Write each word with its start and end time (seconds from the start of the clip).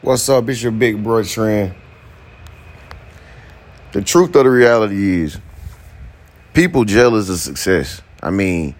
What's 0.00 0.28
up? 0.28 0.48
It's 0.48 0.62
your 0.62 0.70
big 0.70 1.02
bro 1.02 1.24
Trend. 1.24 1.74
The 3.90 4.00
truth 4.00 4.36
of 4.36 4.44
the 4.44 4.50
reality 4.50 5.22
is, 5.22 5.38
people 6.54 6.84
jealous 6.84 7.28
of 7.28 7.38
success. 7.38 8.00
I 8.22 8.30
mean, 8.30 8.76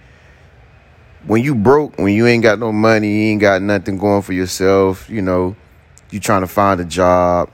when 1.27 1.43
you 1.43 1.57
broke, 1.57 1.99
when 1.99 2.15
you 2.15 2.29
ain't 2.29 2.45
got 2.45 2.61
no 2.61 2.71
money, 2.71 3.09
you 3.11 3.33
ain't 3.33 3.41
got 3.41 3.63
nothing 3.63 3.99
going 3.99 4.23
for 4.23 4.33
yourself, 4.33 5.11
you 5.11 5.21
know, 5.21 5.57
you 6.13 6.21
trying 6.21 6.43
to 6.43 6.47
find 6.47 6.81
a 6.81 6.85
job, 6.85 7.51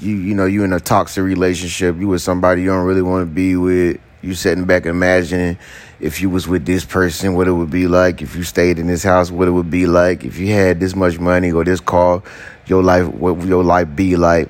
you 0.00 0.16
you 0.16 0.34
know, 0.34 0.46
you 0.46 0.64
in 0.64 0.72
a 0.72 0.80
toxic 0.80 1.22
relationship, 1.22 1.96
you 2.00 2.08
with 2.08 2.22
somebody 2.22 2.62
you 2.62 2.68
don't 2.68 2.84
really 2.84 3.02
want 3.02 3.22
to 3.22 3.32
be 3.32 3.54
with, 3.54 4.00
you 4.24 4.34
sitting 4.34 4.64
back 4.64 4.86
imagining 4.86 5.58
if 6.00 6.20
you 6.20 6.28
was 6.30 6.48
with 6.48 6.66
this 6.66 6.84
person, 6.84 7.34
what 7.34 7.46
it 7.46 7.52
would 7.52 7.70
be 7.70 7.86
like. 7.86 8.22
If 8.22 8.34
you 8.36 8.42
stayed 8.42 8.78
in 8.78 8.86
this 8.86 9.02
house, 9.02 9.30
what 9.30 9.48
it 9.48 9.52
would 9.52 9.70
be 9.70 9.86
like. 9.86 10.24
If 10.24 10.38
you 10.38 10.52
had 10.52 10.80
this 10.80 10.96
much 10.96 11.18
money 11.18 11.52
or 11.52 11.64
this 11.64 11.80
car, 11.80 12.22
your 12.66 12.82
life, 12.82 13.06
what 13.06 13.36
would 13.36 13.48
your 13.48 13.64
life 13.64 13.88
be 13.94 14.16
like? 14.16 14.48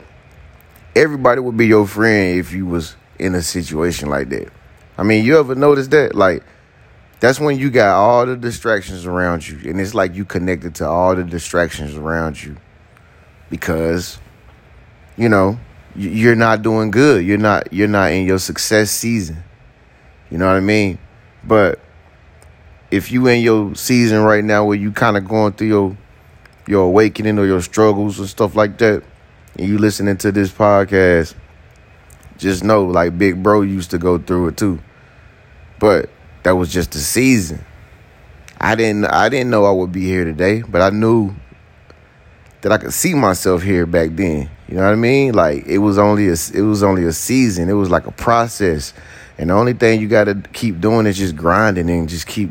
Everybody 0.97 1.41
would 1.41 1.57
be 1.57 1.67
your 1.67 1.87
friend 1.87 2.39
if 2.39 2.53
you 2.53 2.67
was 2.67 2.97
in 3.19 3.35
a 3.35 3.43
situation 3.43 4.09
like 4.09 4.29
that. 4.31 4.53
I 4.97 5.03
mean, 5.03 5.25
you 5.25 5.39
ever 5.39 5.55
notice 5.55 5.89
that? 5.89 6.15
Like, 6.15 6.43
that's 7.21 7.41
when 7.41 7.59
you 7.59 7.71
got 7.71 7.97
all 7.97 8.27
the 8.27 8.37
distractions 8.37 9.07
around 9.07 9.49
you, 9.49 9.71
and 9.71 9.81
it's 9.81 9.95
like 9.95 10.15
you 10.15 10.25
connected 10.25 10.77
to 10.77 10.87
all 10.87 11.17
the 11.17 11.25
distractions 11.25 11.97
around 11.97 12.43
you 12.43 12.57
because, 13.51 14.19
you 15.17 15.29
know, 15.29 15.59
you're 15.97 16.37
not 16.37 16.63
doing 16.63 16.91
good. 16.91 17.25
You're 17.25 17.39
not. 17.39 17.73
You're 17.73 17.89
not 17.89 18.13
in 18.13 18.27
your 18.27 18.39
success 18.39 18.91
season. 18.91 19.43
You 20.35 20.39
know 20.39 20.49
what 20.49 20.57
I 20.57 20.61
mean? 20.61 20.99
But 21.45 21.79
if 22.91 23.13
you 23.13 23.29
in 23.29 23.41
your 23.41 23.77
season 23.77 24.25
right 24.25 24.43
now 24.43 24.65
where 24.65 24.77
you 24.77 24.91
kind 24.91 25.17
of 25.17 25.29
going 25.29 25.53
through 25.53 25.69
your 25.69 25.97
your 26.67 26.87
awakening 26.87 27.39
or 27.39 27.47
your 27.47 27.63
struggles 27.63 28.19
and 28.19 28.29
stuff 28.29 28.57
like 28.57 28.77
that, 28.79 29.05
and 29.57 29.69
you 29.69 29.79
listening 29.79 30.17
to 30.17 30.33
this 30.33 30.51
podcast, 30.51 31.37
just 32.37 32.65
know 32.65 32.85
like 32.85 33.17
Big 33.17 33.45
Bro 33.45 33.63
used 33.63 33.93
to 33.93 33.99
go 33.99 34.19
through 34.19 34.49
it 34.49 34.57
too. 34.57 34.81
But 35.79 36.11
that 36.43 36.57
was 36.57 36.73
just 36.73 36.97
a 36.97 36.99
season. 36.99 37.65
I 38.61 38.75
didn't 38.75 39.05
I 39.05 39.29
didn't 39.29 39.51
know 39.51 39.67
I 39.67 39.71
would 39.71 39.93
be 39.93 40.05
here 40.05 40.25
today, 40.25 40.63
but 40.63 40.83
I 40.83 40.91
knew 40.91 41.33
that 42.63 42.73
I 42.73 42.79
could 42.79 42.93
see 42.93 43.15
myself 43.15 43.63
here 43.63 43.87
back 43.87 44.11
then. 44.15 44.51
You 44.67 44.75
know 44.75 44.83
what 44.83 44.95
I 44.95 44.97
mean? 44.97 45.33
Like 45.33 45.65
it 45.67 45.79
was 45.79 45.97
only 45.97 46.27
a 46.27 46.37
it 46.53 46.63
was 46.63 46.83
only 46.83 47.05
a 47.05 47.13
season. 47.13 47.69
It 47.69 47.75
was 47.75 47.89
like 47.89 48.09
a 48.09 48.13
process. 48.13 48.93
And 49.39 49.51
the 49.51 49.55
only 49.55 49.73
thing 49.73 50.01
you 50.01 50.09
got 50.09 50.25
to 50.25 50.37
keep 50.53 50.81
doing 50.81 51.07
is 51.07 51.17
just 51.17 51.37
grinding 51.37 51.91
and 51.91 52.09
just 52.09 52.27
keep 52.27 52.51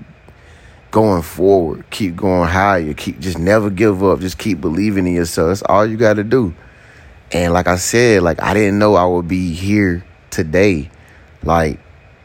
going 0.91 1.21
forward, 1.21 1.89
keep 1.89 2.15
going 2.15 2.49
higher, 2.49 2.93
keep 2.93 3.19
just 3.19 3.39
never 3.39 3.69
give 3.69 4.03
up, 4.03 4.19
just 4.19 4.37
keep 4.37 4.61
believing 4.61 5.07
in 5.07 5.13
yourself. 5.13 5.49
That's 5.49 5.63
all 5.63 5.85
you 5.85 5.97
got 5.97 6.15
to 6.15 6.23
do. 6.23 6.53
And 7.31 7.53
like 7.53 7.67
I 7.67 7.77
said, 7.77 8.21
like 8.21 8.41
I 8.41 8.53
didn't 8.53 8.77
know 8.79 8.95
I 8.95 9.05
would 9.05 9.27
be 9.27 9.53
here 9.53 10.05
today, 10.29 10.91
like 11.41 11.79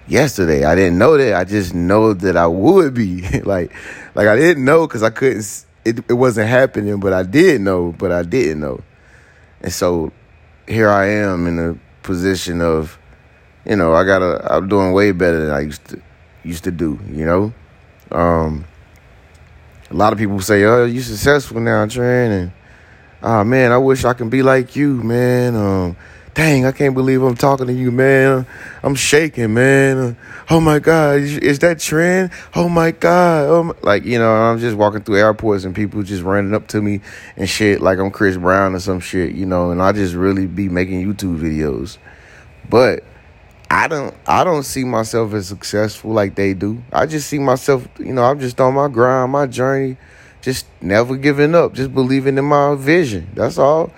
yesterday. 0.06 0.64
I 0.64 0.74
didn't 0.74 0.98
know 0.98 1.16
that. 1.16 1.34
I 1.34 1.44
just 1.44 1.74
know 1.74 2.12
that 2.12 2.36
I 2.36 2.46
would 2.46 2.94
be. 2.94 3.22
like, 3.40 3.72
like 4.14 4.28
I 4.28 4.36
didn't 4.36 4.64
know 4.64 4.86
because 4.86 5.02
I 5.02 5.10
couldn't. 5.10 5.64
It 5.84 5.98
it 6.08 6.14
wasn't 6.14 6.48
happening, 6.48 7.00
but 7.00 7.12
I 7.12 7.22
did 7.22 7.60
know, 7.60 7.94
but 7.96 8.12
I 8.12 8.22
didn't 8.22 8.60
know. 8.60 8.82
And 9.62 9.72
so 9.72 10.12
here 10.66 10.90
I 10.90 11.08
am 11.08 11.46
in 11.46 11.58
a 11.58 11.78
position 12.02 12.60
of 12.60 12.98
you 13.68 13.76
know, 13.76 13.92
I 13.94 14.04
got 14.04 14.22
a, 14.22 14.54
I'm 14.54 14.68
doing 14.68 14.92
way 14.92 15.12
better 15.12 15.44
than 15.44 15.54
I 15.54 15.60
used 15.60 15.84
to 15.88 16.00
used 16.42 16.64
to 16.64 16.70
do. 16.70 16.98
You 17.12 17.26
know, 17.26 17.52
um, 18.10 18.64
a 19.90 19.94
lot 19.94 20.12
of 20.12 20.18
people 20.18 20.40
say, 20.40 20.64
"Oh, 20.64 20.86
you're 20.86 21.02
successful 21.02 21.60
now, 21.60 21.86
Trent," 21.86 22.32
and 22.32 22.52
oh 23.22 23.44
man, 23.44 23.70
I 23.70 23.78
wish 23.78 24.04
I 24.04 24.14
can 24.14 24.30
be 24.30 24.42
like 24.42 24.74
you, 24.74 25.02
man. 25.02 25.54
Um, 25.54 25.96
dang, 26.32 26.64
I 26.64 26.72
can't 26.72 26.94
believe 26.94 27.22
I'm 27.22 27.36
talking 27.36 27.66
to 27.66 27.72
you, 27.72 27.90
man. 27.90 28.46
I'm 28.82 28.94
shaking, 28.94 29.52
man. 29.52 30.16
Oh 30.48 30.60
my 30.60 30.78
God, 30.78 31.18
is 31.20 31.58
that 31.58 31.78
Trent? 31.78 32.32
Oh 32.54 32.70
my 32.70 32.92
God. 32.92 33.50
Oh 33.50 33.62
my, 33.64 33.74
like, 33.82 34.04
you 34.04 34.18
know, 34.18 34.32
I'm 34.32 34.58
just 34.60 34.76
walking 34.76 35.02
through 35.02 35.16
airports 35.16 35.64
and 35.64 35.74
people 35.74 36.02
just 36.02 36.22
running 36.22 36.54
up 36.54 36.68
to 36.68 36.80
me 36.80 37.00
and 37.36 37.48
shit 37.48 37.82
like 37.82 37.98
I'm 37.98 38.10
Chris 38.10 38.38
Brown 38.38 38.74
or 38.74 38.80
some 38.80 39.00
shit, 39.00 39.34
you 39.34 39.44
know, 39.44 39.72
and 39.72 39.82
I 39.82 39.92
just 39.92 40.14
really 40.14 40.46
be 40.46 40.70
making 40.70 41.04
YouTube 41.04 41.38
videos. 41.38 41.98
But 42.70 43.02
I 43.70 43.86
don't 43.86 44.14
I 44.26 44.44
don't 44.44 44.62
see 44.62 44.84
myself 44.84 45.34
as 45.34 45.46
successful 45.48 46.12
like 46.12 46.34
they 46.34 46.54
do. 46.54 46.82
I 46.92 47.06
just 47.06 47.28
see 47.28 47.38
myself, 47.38 47.86
you 47.98 48.12
know, 48.12 48.24
I'm 48.24 48.40
just 48.40 48.60
on 48.60 48.74
my 48.74 48.88
grind, 48.88 49.32
my 49.32 49.46
journey, 49.46 49.98
just 50.40 50.66
never 50.80 51.16
giving 51.16 51.54
up, 51.54 51.74
just 51.74 51.92
believing 51.92 52.38
in 52.38 52.44
my 52.46 52.74
vision. 52.74 53.28
That's 53.34 53.58
all. 53.58 53.92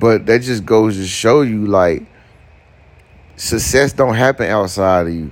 But 0.00 0.26
that 0.26 0.42
just 0.42 0.66
goes 0.66 0.96
to 0.96 1.06
show 1.06 1.42
you 1.42 1.66
like 1.66 2.02
success 3.36 3.92
don't 3.92 4.14
happen 4.14 4.50
outside 4.50 5.06
of 5.06 5.14
you. 5.14 5.30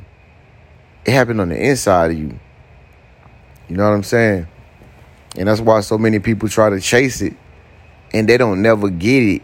It 1.04 1.12
happened 1.12 1.40
on 1.40 1.48
the 1.48 1.60
inside 1.60 2.12
of 2.12 2.18
you. 2.18 2.38
You 3.68 3.76
know 3.76 3.88
what 3.88 3.94
I'm 3.94 4.02
saying? 4.04 4.46
And 5.36 5.48
that's 5.48 5.60
why 5.60 5.80
so 5.80 5.98
many 5.98 6.18
people 6.20 6.48
try 6.48 6.70
to 6.70 6.80
chase 6.80 7.20
it 7.22 7.34
and 8.12 8.28
they 8.28 8.36
don't 8.36 8.62
never 8.62 8.88
get 8.88 9.22
it. 9.22 9.42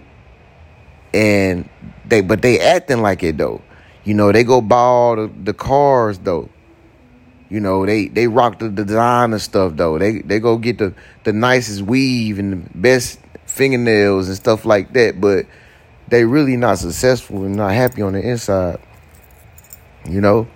And 1.13 1.69
they 2.05 2.21
but 2.21 2.43
they 2.43 2.61
acting 2.61 3.03
like 3.03 3.23
it 3.25 3.39
though. 3.39 3.63
You 4.07 4.15
know, 4.15 4.31
they 4.31 4.45
go 4.45 4.61
buy 4.61 4.77
all 4.77 5.17
the, 5.17 5.31
the 5.43 5.53
cars 5.53 6.19
though. 6.21 6.49
You 7.51 7.61
know, 7.61 7.85
they 7.85 8.07
they 8.07 8.29
rock 8.29 8.61
the 8.61 8.69
designer 8.71 9.41
stuff 9.41 9.73
though. 9.75 9.99
They 9.99 10.21
they 10.21 10.39
go 10.39 10.59
get 10.59 10.79
the 10.79 10.95
the 11.25 11.33
nicest 11.33 11.83
weave 11.83 12.39
and 12.39 12.53
the 12.53 12.79
best 12.79 13.19
fingernails 13.47 14.29
and 14.29 14.37
stuff 14.37 14.65
like 14.65 14.93
that, 14.93 15.21
but 15.21 15.47
they 16.09 16.25
really 16.25 16.57
not 16.57 16.79
successful 16.79 17.45
and 17.45 17.57
not 17.57 17.73
happy 17.73 18.01
on 18.01 18.13
the 18.13 18.21
inside. 18.21 18.79
You 20.09 20.21
know? 20.21 20.47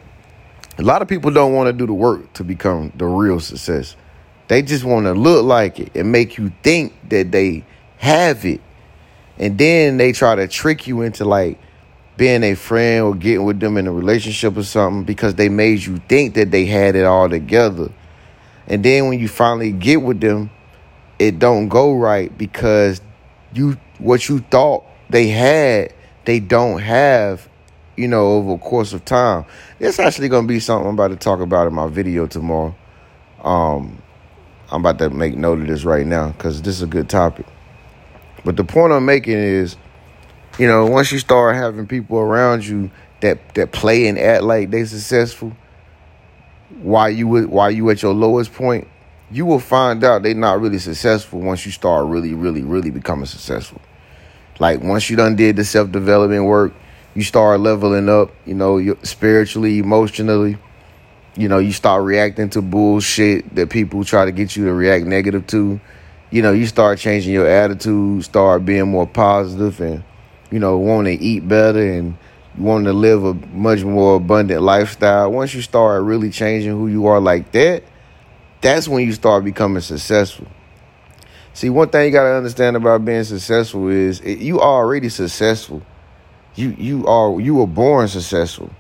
A 0.78 0.82
lot 0.82 1.02
of 1.02 1.08
people 1.08 1.32
don't 1.32 1.52
want 1.52 1.66
to 1.66 1.72
do 1.72 1.86
the 1.86 1.92
work 1.92 2.32
to 2.34 2.44
become 2.44 2.92
the 2.94 3.04
real 3.04 3.40
success. 3.40 3.96
They 4.46 4.62
just 4.62 4.84
want 4.84 5.06
to 5.06 5.12
look 5.12 5.44
like 5.44 5.80
it 5.80 5.96
and 5.96 6.12
make 6.12 6.38
you 6.38 6.52
think 6.62 6.94
that 7.08 7.32
they 7.32 7.64
have 7.98 8.44
it. 8.44 8.60
And 9.38 9.58
then 9.58 9.96
they 9.96 10.12
try 10.12 10.36
to 10.36 10.46
trick 10.46 10.86
you 10.86 11.02
into 11.02 11.24
like 11.24 11.58
being 12.20 12.42
a 12.42 12.54
friend 12.54 13.03
or 13.03 13.14
getting 13.14 13.47
with 13.47 13.58
them 13.60 13.78
in 13.78 13.86
a 13.86 13.91
relationship 13.91 14.54
or 14.54 14.62
something 14.62 15.04
because 15.04 15.36
they 15.36 15.48
made 15.48 15.82
you 15.82 15.97
think 16.06 16.34
that 16.34 16.50
they 16.50 16.66
had 16.66 16.94
it 16.94 17.06
all 17.06 17.31
together. 17.31 17.91
And 18.66 18.84
then 18.84 19.08
when 19.08 19.19
you 19.19 19.26
finally 19.26 19.72
get 19.72 20.03
with 20.03 20.20
them, 20.20 20.50
it 21.19 21.38
don't 21.38 21.69
go 21.69 21.94
right 21.94 22.36
because 22.36 23.00
you 23.54 23.78
what 23.97 24.28
you 24.28 24.41
thought 24.41 24.84
they 25.09 25.28
had, 25.28 25.94
they 26.26 26.41
don't 26.41 26.80
have, 26.80 27.48
you 27.97 28.06
know, 28.06 28.32
over 28.32 28.53
a 28.53 28.59
course 28.59 28.92
of 28.92 29.03
time. 29.06 29.47
It's 29.78 29.98
actually 29.98 30.28
gonna 30.28 30.47
be 30.47 30.60
something 30.60 30.88
I'm 30.88 30.97
about 30.97 31.09
to 31.09 31.16
talk 31.16 31.41
about 31.41 31.69
in 31.69 31.72
my 31.72 31.88
video 31.88 32.26
tomorrow. 32.26 32.76
Um, 33.42 34.03
I'm 34.70 34.82
about 34.82 34.98
to 34.98 35.09
make 35.09 35.38
note 35.38 35.60
of 35.60 35.69
this 35.69 35.84
right 35.84 36.06
now 36.06 36.32
because 36.32 36.60
this 36.60 36.75
is 36.75 36.82
a 36.82 36.86
good 36.86 37.09
topic. 37.09 37.47
But 38.44 38.59
the 38.59 38.64
point 38.64 38.92
I'm 38.92 39.06
making 39.06 39.38
is 39.38 39.78
you 40.60 40.66
know, 40.66 40.84
once 40.84 41.10
you 41.10 41.19
start 41.19 41.56
having 41.56 41.87
people 41.87 42.19
around 42.19 42.66
you 42.66 42.91
that 43.22 43.54
that 43.54 43.72
play 43.72 44.09
and 44.09 44.19
act 44.19 44.43
like 44.43 44.69
they 44.69 44.84
successful, 44.84 45.56
while 46.82 47.09
you 47.09 47.48
while 47.48 47.71
you 47.71 47.88
at 47.88 48.03
your 48.03 48.12
lowest 48.12 48.53
point, 48.53 48.87
you 49.31 49.47
will 49.47 49.59
find 49.59 50.04
out 50.04 50.22
they're 50.22 50.34
not 50.34 50.60
really 50.60 50.78
successful 50.78 51.41
once 51.41 51.65
you 51.65 51.72
start 51.72 52.09
really, 52.09 52.34
really, 52.34 52.62
really 52.62 52.91
becoming 52.91 53.25
successful. 53.25 53.81
Like 54.59 54.82
once 54.82 55.09
you 55.09 55.16
done 55.16 55.34
did 55.34 55.56
the 55.56 55.65
self 55.65 55.91
development 55.93 56.44
work, 56.44 56.75
you 57.15 57.22
start 57.22 57.59
leveling 57.60 58.10
up. 58.10 58.31
You 58.44 58.53
know, 58.53 58.97
spiritually, 59.03 59.78
emotionally. 59.78 60.59
You 61.37 61.48
know, 61.48 61.59
you 61.59 61.72
start 61.72 62.04
reacting 62.04 62.50
to 62.50 62.60
bullshit 62.60 63.54
that 63.54 63.71
people 63.71 64.04
try 64.04 64.27
to 64.27 64.32
get 64.32 64.56
you 64.56 64.66
to 64.66 64.75
react 64.75 65.06
negative 65.06 65.47
to. 65.47 65.81
You 66.30 66.42
know, 66.42 66.53
you 66.53 66.66
start 66.66 66.98
changing 66.98 67.33
your 67.33 67.47
attitude, 67.47 68.24
start 68.24 68.66
being 68.66 68.91
more 68.91 69.06
positive, 69.06 69.80
and 69.80 70.04
you 70.50 70.58
know, 70.58 70.78
want 70.78 71.06
to 71.06 71.12
eat 71.12 71.47
better 71.47 71.80
and 71.80 72.16
wanting 72.58 72.86
to 72.86 72.92
live 72.92 73.24
a 73.24 73.34
much 73.34 73.82
more 73.84 74.16
abundant 74.16 74.62
lifestyle, 74.62 75.30
once 75.30 75.54
you 75.54 75.62
start 75.62 76.02
really 76.02 76.30
changing 76.30 76.72
who 76.72 76.88
you 76.88 77.06
are 77.06 77.20
like 77.20 77.52
that, 77.52 77.84
that's 78.60 78.88
when 78.88 79.06
you 79.06 79.12
start 79.12 79.44
becoming 79.44 79.80
successful. 79.80 80.47
See, 81.54 81.70
one 81.70 81.88
thing 81.88 82.06
you 82.06 82.12
got 82.12 82.24
to 82.24 82.36
understand 82.36 82.76
about 82.76 83.04
being 83.04 83.24
successful 83.24 83.88
is 83.88 84.20
it, 84.20 84.38
you 84.38 84.60
already 84.60 85.08
successful. 85.08 85.82
You 86.54 86.70
you 86.78 87.06
are 87.06 87.41
you 87.41 87.54
were 87.54 87.66
born 87.66 88.08
successful. 88.08 88.70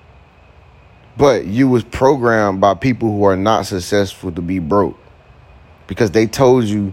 But 1.16 1.46
you 1.46 1.68
was 1.68 1.84
programmed 1.84 2.60
by 2.60 2.74
people 2.74 3.10
who 3.10 3.24
are 3.24 3.36
not 3.36 3.66
successful 3.66 4.32
to 4.32 4.40
be 4.40 4.58
broke. 4.58 4.98
Because 5.86 6.12
they 6.12 6.26
told 6.26 6.64
you 6.64 6.92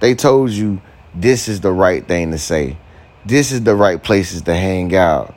they 0.00 0.14
told 0.14 0.50
you 0.50 0.80
this 1.14 1.48
is 1.48 1.60
the 1.60 1.72
right 1.72 2.06
thing 2.06 2.30
to 2.32 2.38
say 2.38 2.76
this 3.24 3.52
is 3.52 3.62
the 3.62 3.74
right 3.74 4.02
places 4.02 4.42
to 4.42 4.54
hang 4.54 4.94
out. 4.94 5.34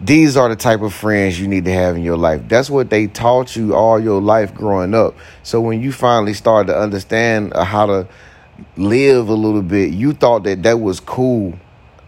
These 0.00 0.36
are 0.36 0.48
the 0.48 0.56
type 0.56 0.82
of 0.82 0.92
friends 0.92 1.40
you 1.40 1.48
need 1.48 1.64
to 1.64 1.72
have 1.72 1.96
in 1.96 2.02
your 2.02 2.18
life. 2.18 2.42
That's 2.48 2.68
what 2.68 2.90
they 2.90 3.06
taught 3.06 3.56
you 3.56 3.74
all 3.74 3.98
your 3.98 4.20
life 4.20 4.52
growing 4.54 4.92
up. 4.92 5.14
So 5.42 5.60
when 5.60 5.80
you 5.80 5.90
finally 5.92 6.34
started 6.34 6.72
to 6.72 6.78
understand 6.78 7.54
uh, 7.54 7.64
how 7.64 7.86
to 7.86 8.08
live 8.76 9.28
a 9.28 9.34
little 9.34 9.62
bit, 9.62 9.94
you 9.94 10.12
thought 10.12 10.42
that 10.44 10.62
that 10.64 10.80
was 10.80 11.00
cool. 11.00 11.58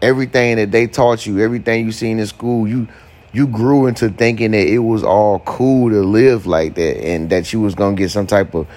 Everything 0.01 0.57
that 0.57 0.71
they 0.71 0.85
taught 0.85 1.25
you, 1.25 1.39
everything 1.39 1.85
you 1.85 1.91
seen 1.91 2.19
in 2.19 2.27
school, 2.27 2.67
you 2.67 2.87
you 3.31 3.47
grew 3.47 3.85
into 3.85 4.09
thinking 4.09 4.51
that 4.51 4.67
it 4.67 4.79
was 4.79 5.03
all 5.03 5.39
cool 5.39 5.89
to 5.89 6.01
live 6.01 6.47
like 6.47 6.75
that 6.75 7.03
and 7.05 7.29
that 7.29 7.53
you 7.53 7.61
was 7.61 7.75
going 7.75 7.95
to 7.95 7.99
get 8.01 8.09
some 8.09 8.25
type 8.25 8.55
of 8.55 8.67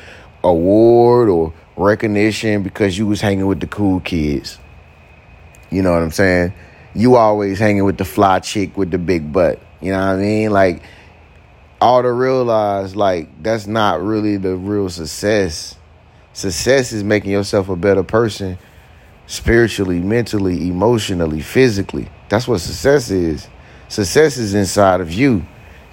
award 0.45 1.31
or 1.31 1.55
recognition 1.77 2.63
because 2.63 2.99
you 2.99 3.07
was 3.07 3.21
hanging 3.21 3.47
with 3.47 3.61
the 3.61 3.67
cool 3.67 4.01
kids. 4.01 4.59
You 5.73 5.83
know 5.83 5.93
what 5.93 6.03
I'm 6.03 6.11
saying? 6.11 6.53
You 6.95 7.17
always 7.17 7.59
hanging 7.59 7.85
with 7.85 7.97
the 7.97 8.05
fly 8.05 8.41
chick 8.41 8.77
with 8.77 8.91
the 8.91 8.99
big 8.99 9.33
butt. 9.33 9.59
You 9.81 9.93
know 9.93 9.99
what 9.99 10.17
I 10.17 10.17
mean? 10.17 10.51
Like 10.51 10.83
all 11.81 12.03
to 12.03 12.13
realize 12.13 12.95
like 12.95 13.43
that's 13.43 13.67
not 13.67 14.03
really 14.03 14.37
the 14.37 14.55
real 14.55 14.91
success. 14.91 15.77
Success 16.35 16.93
is 16.93 17.03
making 17.03 17.31
yourself 17.31 17.71
a 17.71 17.77
better 17.77 18.03
person 18.03 18.59
spiritually, 19.27 19.99
mentally, 19.99 20.69
emotionally, 20.69 21.41
physically. 21.41 22.09
That's 22.29 22.47
what 22.47 22.61
success 22.61 23.11
is. 23.11 23.49
Success 23.89 24.37
is 24.37 24.55
inside 24.55 25.01
of 25.01 25.11
you. 25.11 25.47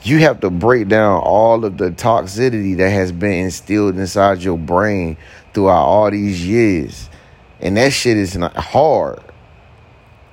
You 0.03 0.19
have 0.19 0.41
to 0.41 0.49
break 0.49 0.89
down 0.89 1.21
all 1.21 1.63
of 1.65 1.77
the 1.77 1.91
toxicity 1.91 2.77
that 2.77 2.89
has 2.89 3.11
been 3.11 3.45
instilled 3.45 3.97
inside 3.97 4.41
your 4.41 4.57
brain 4.57 5.17
throughout 5.53 5.83
all 5.85 6.11
these 6.11 6.45
years. 6.45 7.09
And 7.59 7.75
that 7.77 7.91
shit 7.91 8.17
is 8.17 8.37
not 8.37 8.55
hard. 8.55 9.19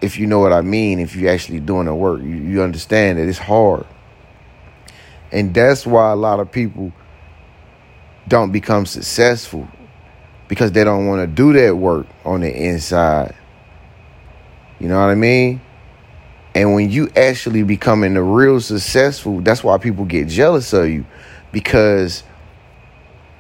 If 0.01 0.19
you 0.19 0.27
know 0.27 0.41
what 0.41 0.53
I 0.53 0.61
mean, 0.61 0.99
if 0.99 1.17
you're 1.17 1.33
actually 1.33 1.61
doing 1.61 1.87
the 1.87 1.95
work, 1.95 2.21
you, 2.21 2.29
you 2.29 2.63
understand 2.63 3.19
that 3.19 3.29
it's 3.29 3.39
hard. 3.39 3.87
And 5.33 5.55
that's 5.55 5.87
why 5.87 6.13
a 6.13 6.17
lot 6.17 6.41
of 6.41 6.53
people 6.53 6.93
don't 8.29 8.53
become 8.53 8.87
successful 8.87 9.69
because 10.49 10.73
they 10.73 10.85
don't 10.85 11.07
want 11.07 11.23
to 11.23 11.27
do 11.27 11.53
that 11.53 11.77
work 11.77 12.07
on 12.25 12.41
the 12.41 12.55
inside. 12.55 13.35
You 14.79 14.89
know 14.89 15.01
what 15.01 15.11
I 15.11 15.15
mean? 15.15 15.61
And 16.55 16.75
when 16.75 16.91
you 16.91 17.11
actually 17.17 17.63
becoming 17.63 18.15
the 18.15 18.23
real 18.23 18.61
successful, 18.61 19.41
that's 19.41 19.63
why 19.63 19.77
people 19.79 20.05
get 20.05 20.29
jealous 20.29 20.73
of 20.73 20.89
you 20.89 21.05
because 21.53 22.23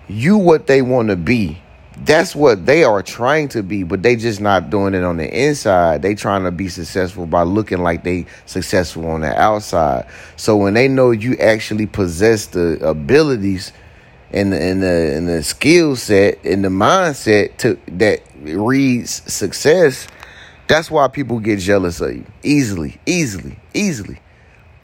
you 0.08 0.36
what 0.36 0.66
they 0.66 0.82
want 0.82 1.08
to 1.08 1.16
be. 1.16 1.60
That's 1.98 2.36
what 2.36 2.66
they 2.66 2.84
are 2.84 3.02
trying 3.02 3.48
to 3.48 3.62
be, 3.62 3.82
but 3.82 4.02
they 4.02 4.16
just 4.16 4.40
not 4.40 4.68
doing 4.68 4.94
it 4.94 5.02
on 5.02 5.16
the 5.16 5.28
inside. 5.28 6.02
They 6.02 6.14
trying 6.14 6.44
to 6.44 6.50
be 6.50 6.68
successful 6.68 7.26
by 7.26 7.42
looking 7.42 7.78
like 7.78 8.04
they 8.04 8.26
successful 8.44 9.08
on 9.08 9.22
the 9.22 9.34
outside. 9.40 10.06
So 10.36 10.56
when 10.56 10.74
they 10.74 10.88
know 10.88 11.10
you 11.10 11.36
actually 11.38 11.86
possess 11.86 12.46
the 12.46 12.78
abilities 12.86 13.72
and 14.30 14.52
the 14.52 14.60
and 14.60 14.82
the, 14.82 15.16
and 15.16 15.28
the 15.28 15.42
skill 15.42 15.96
set 15.96 16.44
and 16.44 16.64
the 16.64 16.68
mindset 16.68 17.56
to 17.58 17.78
that 17.88 18.20
reads 18.42 19.10
success, 19.32 20.06
that's 20.68 20.90
why 20.90 21.08
people 21.08 21.38
get 21.38 21.60
jealous 21.60 22.00
of 22.00 22.14
you 22.14 22.26
easily, 22.42 23.00
easily, 23.06 23.58
easily. 23.72 24.20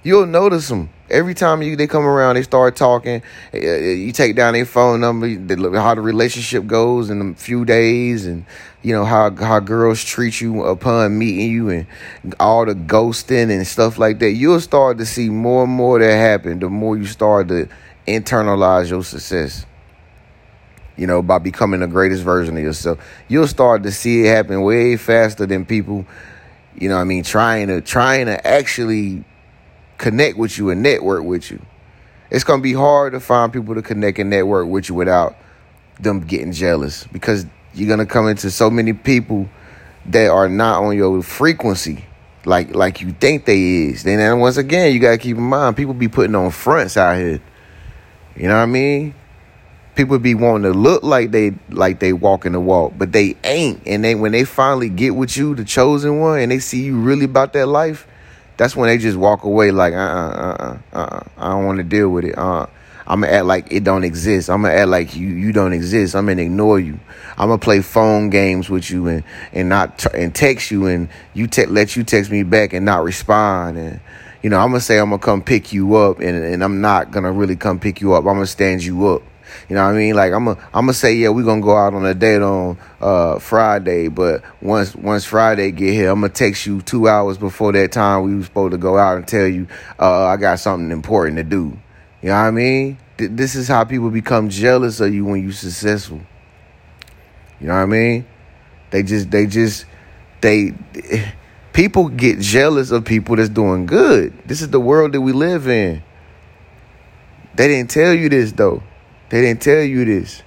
You'll 0.03 0.27
notice 0.27 0.69
them 0.69 0.89
every 1.13 1.35
time 1.35 1.63
you 1.63 1.77
they 1.77 1.87
come 1.87 2.05
around. 2.05 2.35
They 2.35 2.43
start 2.43 2.75
talking. 2.75 3.23
Uh, 3.55 3.59
you 3.59 4.11
take 4.13 4.35
down 4.35 4.55
their 4.55 4.67
phone 4.67 5.01
number, 5.01 5.29
how 5.79 5.95
the 5.95 6.01
relationship 6.01 6.67
goes 6.67 7.11
in 7.11 7.21
a 7.21 7.35
few 7.35 7.65
days, 7.65 8.27
and 8.27 8.45
you 8.83 8.93
know 8.95 9.05
how 9.05 9.35
how 9.37 9.61
girls 9.61 10.03
treat 10.03 10.41
you 10.41 10.65
upon 10.65 11.19
meeting 11.19 11.51
you, 11.51 11.69
and 11.69 11.87
all 12.41 12.65
the 12.65 12.75
ghosting 12.75 13.55
and 13.55 13.67
stuff 13.67 13.99
like 13.99 14.19
that. 14.19 14.33
You'll 14.33 14.61
start 14.61 14.99
to 14.99 15.07
see 15.07 15.29
more 15.29 15.65
and 15.65 15.73
more 15.73 16.01
that 16.01 16.17
happen. 16.17 16.59
The 16.59 16.69
more 16.69 16.97
you 16.97 17.07
start 17.07 17.49
to 17.49 17.69
internalize 18.07 18.91
your 18.91 19.05
success 19.05 19.67
you 20.95 21.07
know, 21.07 21.23
by 21.23 21.39
becoming 21.39 21.81
the 21.81 21.87
greatest 21.87 22.23
version 22.23 22.55
of 22.57 22.63
yourself. 22.63 22.99
You'll 23.27 23.47
start 23.47 23.83
to 23.85 23.91
see 23.91 24.27
it 24.27 24.27
happen 24.29 24.61
way 24.61 24.99
faster 24.99 25.47
than 25.47 25.65
people, 25.65 26.05
you 26.77 26.89
know 26.89 26.97
I 26.97 27.05
mean, 27.05 27.25
trying 27.25 27.69
to 27.69 27.81
trying 27.81 28.27
to 28.27 28.47
actually 28.47 29.25
connect 30.03 30.37
with 30.37 30.59
you 30.59 30.71
and 30.71 30.83
network 30.83 31.25
with 31.25 31.51
you. 31.51 31.61
It's 32.31 32.45
gonna 32.45 32.63
be 32.63 32.73
hard 32.73 33.13
to 33.13 33.21
find 33.21 33.53
people 33.53 33.75
to 33.75 33.83
connect 33.83 34.19
and 34.19 34.29
network 34.29 34.69
with 34.69 34.89
you 34.89 34.95
without 34.95 35.37
them 36.01 36.21
getting 36.21 36.53
jealous 36.53 37.05
because 37.13 37.47
you're 37.73 37.89
gonna 37.89 38.07
come 38.07 38.29
into 38.29 38.51
so 38.51 38.71
many 38.71 38.93
people 38.93 39.49
that 40.07 40.29
are 40.29 40.49
not 40.49 40.83
on 40.83 40.97
your 40.97 41.23
frequency 41.23 42.05
like 42.45 42.75
like 42.75 43.01
you 43.01 43.13
think 43.13 43.45
they 43.45 43.87
is. 43.87 44.03
Then 44.03 44.41
once 44.41 44.57
again, 44.57 44.93
you 44.93 44.99
gotta 44.99 45.19
keep 45.19 45.37
in 45.37 45.45
mind 45.45 45.77
people 45.77 45.95
be 45.95 46.09
putting 46.09 46.35
on 46.35 46.51
fronts 46.51 46.97
out 46.97 47.17
here. 47.17 47.41
You 48.37 48.49
know 48.49 48.57
what 48.57 48.63
I 48.63 48.67
mean? 48.67 49.15
people 49.95 50.19
be 50.19 50.35
wanting 50.35 50.73
to 50.73 50.79
look 50.79 51.03
like 51.03 51.31
they 51.31 51.53
like 51.71 52.01
they 52.01 52.13
walking 52.13 52.53
the 52.53 52.61
walk, 52.61 52.95
but 52.97 53.13
they 53.13 53.37
ain't. 53.45 53.83
And 53.87 54.05
they 54.05 54.15
when 54.15 54.33
they 54.33 54.45
finally 54.45 54.89
get 54.89 55.15
with 55.15 55.37
you, 55.37 55.55
the 55.55 55.65
chosen 55.65 56.19
one, 56.19 56.41
and 56.41 56.51
they 56.51 56.59
see 56.59 56.83
you 56.83 56.99
really 56.99 57.25
about 57.25 57.53
that 57.53 57.67
life, 57.67 58.07
that's 58.57 58.77
when 58.77 58.89
they 58.89 58.99
just 58.99 59.17
walk 59.17 59.45
away 59.45 59.71
like 59.71 59.95
uh 59.95 59.97
uh 59.97 60.79
uh 60.93 60.97
uh. 60.97 61.21
I 61.37 61.51
don't 61.51 61.65
want 61.65 61.79
to 61.79 61.85
deal 61.85 62.09
with 62.11 62.25
it. 62.25 62.37
Uh, 62.37 62.67
I'm 63.07 63.21
gonna 63.23 63.33
act 63.33 63.47
like 63.47 63.73
it 63.73 63.85
don't 63.85 64.05
exist. 64.05 64.49
I'm 64.49 64.63
gonna 64.63 64.75
act 64.75 64.89
like 64.89 65.17
you 65.17 65.29
you 65.29 65.53
don't 65.53 65.73
exist. 65.73 66.15
I'm 66.15 66.27
gonna 66.27 66.43
ignore 66.43 66.79
you. 66.79 66.99
I'm 67.37 67.49
gonna 67.49 67.59
play 67.59 67.81
phone 67.81 68.31
games 68.31 68.71
with 68.71 68.91
you 68.91 69.09
and 69.09 69.25
and 69.53 69.69
not 69.69 69.99
t- 69.99 70.09
and 70.15 70.35
text 70.35 70.71
you 70.71 70.87
and 70.87 71.09
you 71.35 71.47
te- 71.47 71.67
let 71.67 71.97
you 71.97 72.05
text 72.05 72.31
me 72.31 72.43
back 72.43 72.73
and 72.73 72.85
not 72.85 73.05
respond 73.05 73.79
and. 73.79 74.01
You 74.43 74.51
know, 74.51 74.59
I'm 74.59 74.71
gonna 74.71 74.81
say 74.81 74.99
I'm 74.99 75.11
gonna 75.11 75.23
come 75.23 75.41
pick 75.41 75.73
you 75.73 75.95
up, 75.95 76.19
and, 76.19 76.37
and 76.45 76.65
I'm 76.65 76.81
not 76.81 77.13
gonna 77.13 77.31
really 77.31 77.55
come 77.55 77.79
pick 77.79 78.01
you 78.01 78.15
up. 78.15 78.25
I'm 78.27 78.35
gonna 78.35 78.47
stand 78.49 78.83
you 78.83 79.07
up 79.07 79.23
you 79.69 79.77
know 79.77 79.85
what 79.85 79.95
I 79.95 79.97
mean? 79.97 80.15
Like 80.15 80.33
I'm 80.33 80.49
a, 80.49 80.53
I'm 80.75 80.87
gonna 80.87 80.95
say, 80.95 81.15
yeah, 81.15 81.29
we're 81.29 81.45
gonna 81.45 81.61
go 81.61 81.77
out 81.77 81.95
on 81.95 82.05
a 82.05 82.15
date 82.15 82.43
on 82.43 82.79
uh, 83.01 83.39
Friday, 83.39 84.09
but 84.09 84.43
once 84.61 84.95
once 84.95 85.25
Friday 85.25 85.71
get 85.71 85.93
here, 85.93 86.11
I'm 86.11 86.21
gonna 86.21 86.33
text 86.33 86.67
you 86.67 86.83
two 86.83 87.09
hours 87.09 87.39
before 87.39 87.73
that 87.73 87.93
time 87.93 88.25
we 88.25 88.37
were 88.37 88.45
supposed 88.45 88.73
to 88.73 88.79
go 88.79 88.99
out 88.99 89.17
and 89.17 89.27
tell 89.27 89.47
you 89.47 89.67
uh, 89.99 90.25
I 90.27 90.37
got 90.37 90.59
something 90.61 90.91
important 90.91 91.37
to 91.39 91.45
do. 91.45 91.79
You 92.23 92.29
know 92.29 92.35
what 92.35 92.49
I 92.49 92.51
mean? 92.51 92.99
Th- 93.19 93.31
this 93.33 93.55
is 93.55 93.69
how 93.69 93.85
people 93.85 94.11
become 94.11 94.49
jealous 94.49 95.01
of 95.01 95.13
you 95.13 95.25
when 95.25 95.43
you're 95.43 95.53
successful. 95.53 96.21
You 97.61 97.69
know 97.69 97.75
what 97.75 97.83
I 97.83 97.87
mean? 97.87 98.27
They 98.91 99.03
just 99.03 99.31
they 99.31 99.47
just 99.47 99.87
they 100.41 100.73
people 101.73 102.09
get 102.09 102.39
jealous 102.41 102.91
of 102.91 103.05
people 103.05 103.37
that's 103.37 103.49
doing 103.49 103.87
good. 103.87 104.37
This 104.47 104.63
is 104.63 104.71
the 104.71 104.81
world 104.81 105.13
that 105.13 105.21
we 105.21 105.33
live 105.33 105.69
in. 105.69 106.03
They 107.55 107.69
didn't 107.69 107.91
tell 107.91 108.13
you 108.15 108.29
this 108.29 108.53
though. 108.53 108.83
They 109.33 109.41
didn't 109.41 109.63
tell 109.63 109.81
you 109.81 110.05
this. 110.05 110.43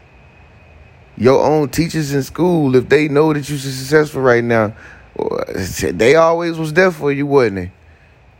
Your 1.17 1.43
own 1.43 1.69
teachers 1.69 2.13
in 2.13 2.21
school, 2.21 2.75
if 2.75 2.87
they 2.87 3.07
know 3.07 3.33
that 3.33 3.49
you're 3.49 3.57
successful 3.57 4.21
right 4.21 4.43
now, 4.43 4.75
uh, 5.17 5.43
they 5.91 6.13
always 6.13 6.59
was 6.59 6.71
there 6.71 6.91
for 6.91 7.11
you, 7.11 7.25
wasn't 7.25 7.55
they? 7.55 7.71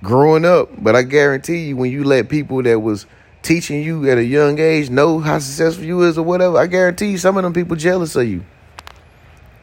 Growing 0.03 0.45
up, 0.45 0.69
but 0.77 0.95
I 0.95 1.01
guarantee 1.01 1.69
you, 1.69 1.77
when 1.77 1.91
you 1.91 2.03
let 2.03 2.29
people 2.29 2.61
that 2.61 2.79
was 2.79 3.07
teaching 3.41 3.81
you 3.81 4.07
at 4.07 4.19
a 4.19 4.23
young 4.23 4.59
age 4.59 4.91
know 4.91 5.17
how 5.17 5.39
successful 5.39 5.83
you 5.83 6.03
is 6.03 6.15
or 6.15 6.23
whatever, 6.23 6.59
I 6.59 6.67
guarantee 6.67 7.07
you, 7.07 7.17
some 7.17 7.37
of 7.37 7.43
them 7.43 7.53
people 7.53 7.75
jealous 7.75 8.15
of 8.15 8.27
you. 8.27 8.45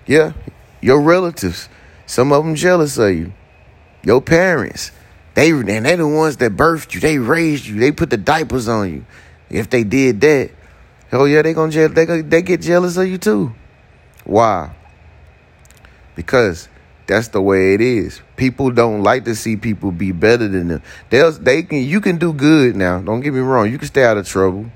Yeah, 0.04 0.32
your 0.80 1.00
relatives, 1.00 1.68
some 2.06 2.32
of 2.32 2.44
them 2.44 2.56
jealous 2.56 2.98
of 2.98 3.14
you. 3.14 3.32
Your 4.02 4.20
parents, 4.20 4.90
they 5.34 5.52
and 5.52 5.86
they 5.86 5.94
the 5.94 6.08
ones 6.08 6.38
that 6.38 6.56
birthed 6.56 6.92
you, 6.92 6.98
they 6.98 7.18
raised 7.18 7.66
you, 7.66 7.78
they 7.78 7.92
put 7.92 8.10
the 8.10 8.16
diapers 8.16 8.66
on 8.66 8.92
you. 8.92 9.04
If 9.48 9.70
they 9.70 9.84
did 9.84 10.20
that, 10.22 10.50
Hell 11.12 11.28
yeah, 11.28 11.42
they 11.42 11.52
gonna 11.52 11.88
they 11.88 12.22
they 12.22 12.40
get 12.40 12.62
jealous 12.62 12.96
of 12.96 13.06
you 13.06 13.18
too. 13.18 13.52
Why? 14.24 14.74
Because 16.16 16.70
that's 17.06 17.28
the 17.28 17.42
way 17.42 17.74
it 17.74 17.82
is. 17.82 18.22
People 18.36 18.70
don't 18.70 19.02
like 19.02 19.26
to 19.26 19.34
see 19.34 19.58
people 19.58 19.92
be 19.92 20.10
better 20.10 20.48
than 20.48 20.68
them. 20.68 20.82
They'll, 21.10 21.32
they 21.32 21.64
can 21.64 21.82
you 21.82 22.00
can 22.00 22.16
do 22.16 22.32
good 22.32 22.76
now. 22.76 23.00
Don't 23.00 23.20
get 23.20 23.34
me 23.34 23.40
wrong. 23.40 23.70
You 23.70 23.76
can 23.76 23.88
stay 23.88 24.04
out 24.04 24.16
of 24.16 24.26
trouble, 24.26 24.72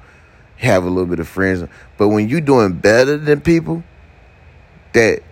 have 0.57 0.85
a 0.85 0.91
little 0.91 1.07
bit 1.07 1.21
of 1.21 1.27
friends. 1.27 1.67
But 1.97 2.09
when 2.09 2.29
you're 2.29 2.43
doing 2.43 2.75
better 2.75 3.17
than 3.17 3.41
people 3.41 3.83
that 4.93 5.23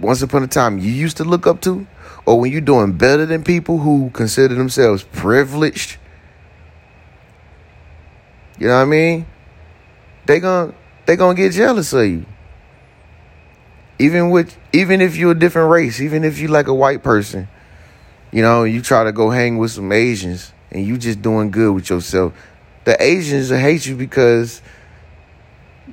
once 0.00 0.22
upon 0.22 0.44
a 0.44 0.46
time 0.46 0.78
you 0.78 0.92
used 0.92 1.16
to 1.16 1.24
look 1.24 1.48
up 1.48 1.62
to, 1.62 1.84
or 2.26 2.38
when 2.38 2.52
you're 2.52 2.60
doing 2.60 2.92
better 2.92 3.26
than 3.26 3.42
people 3.42 3.78
who 3.78 4.10
consider 4.10 4.54
themselves 4.54 5.02
privileged, 5.02 5.96
you 8.56 8.68
know 8.68 8.76
what 8.76 8.82
I 8.82 8.84
mean? 8.84 9.26
They 10.26 10.40
going 10.40 10.74
they 11.06 11.16
gonna 11.16 11.34
get 11.34 11.52
jealous 11.52 11.92
of 11.92 12.06
you. 12.06 12.26
Even 13.98 14.30
with 14.30 14.56
even 14.72 15.00
if 15.00 15.16
you're 15.16 15.32
a 15.32 15.38
different 15.38 15.70
race, 15.70 16.00
even 16.00 16.24
if 16.24 16.38
you 16.38 16.48
like 16.48 16.66
a 16.66 16.74
white 16.74 17.02
person, 17.02 17.48
you 18.32 18.42
know, 18.42 18.64
you 18.64 18.82
try 18.82 19.04
to 19.04 19.12
go 19.12 19.30
hang 19.30 19.58
with 19.58 19.70
some 19.70 19.92
Asians 19.92 20.52
and 20.70 20.84
you 20.84 20.98
just 20.98 21.22
doing 21.22 21.50
good 21.50 21.72
with 21.72 21.90
yourself. 21.90 22.32
The 22.84 23.00
Asians 23.02 23.50
hate 23.50 23.86
you 23.86 23.96
because 23.96 24.60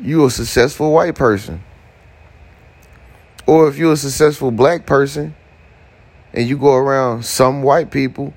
you're 0.02 0.28
a 0.28 0.32
successful 0.32 0.92
white 0.92 1.16
person. 1.16 1.64
Or 3.46 3.68
if 3.68 3.78
you're 3.78 3.94
a 3.94 3.98
successful 3.98 4.52
black 4.52 4.86
person 4.86 5.36
and 6.34 6.48
you 6.48 6.58
go 6.58 6.74
around 6.74 7.24
some 7.24 7.64
white 7.64 7.92
people, 7.92 8.34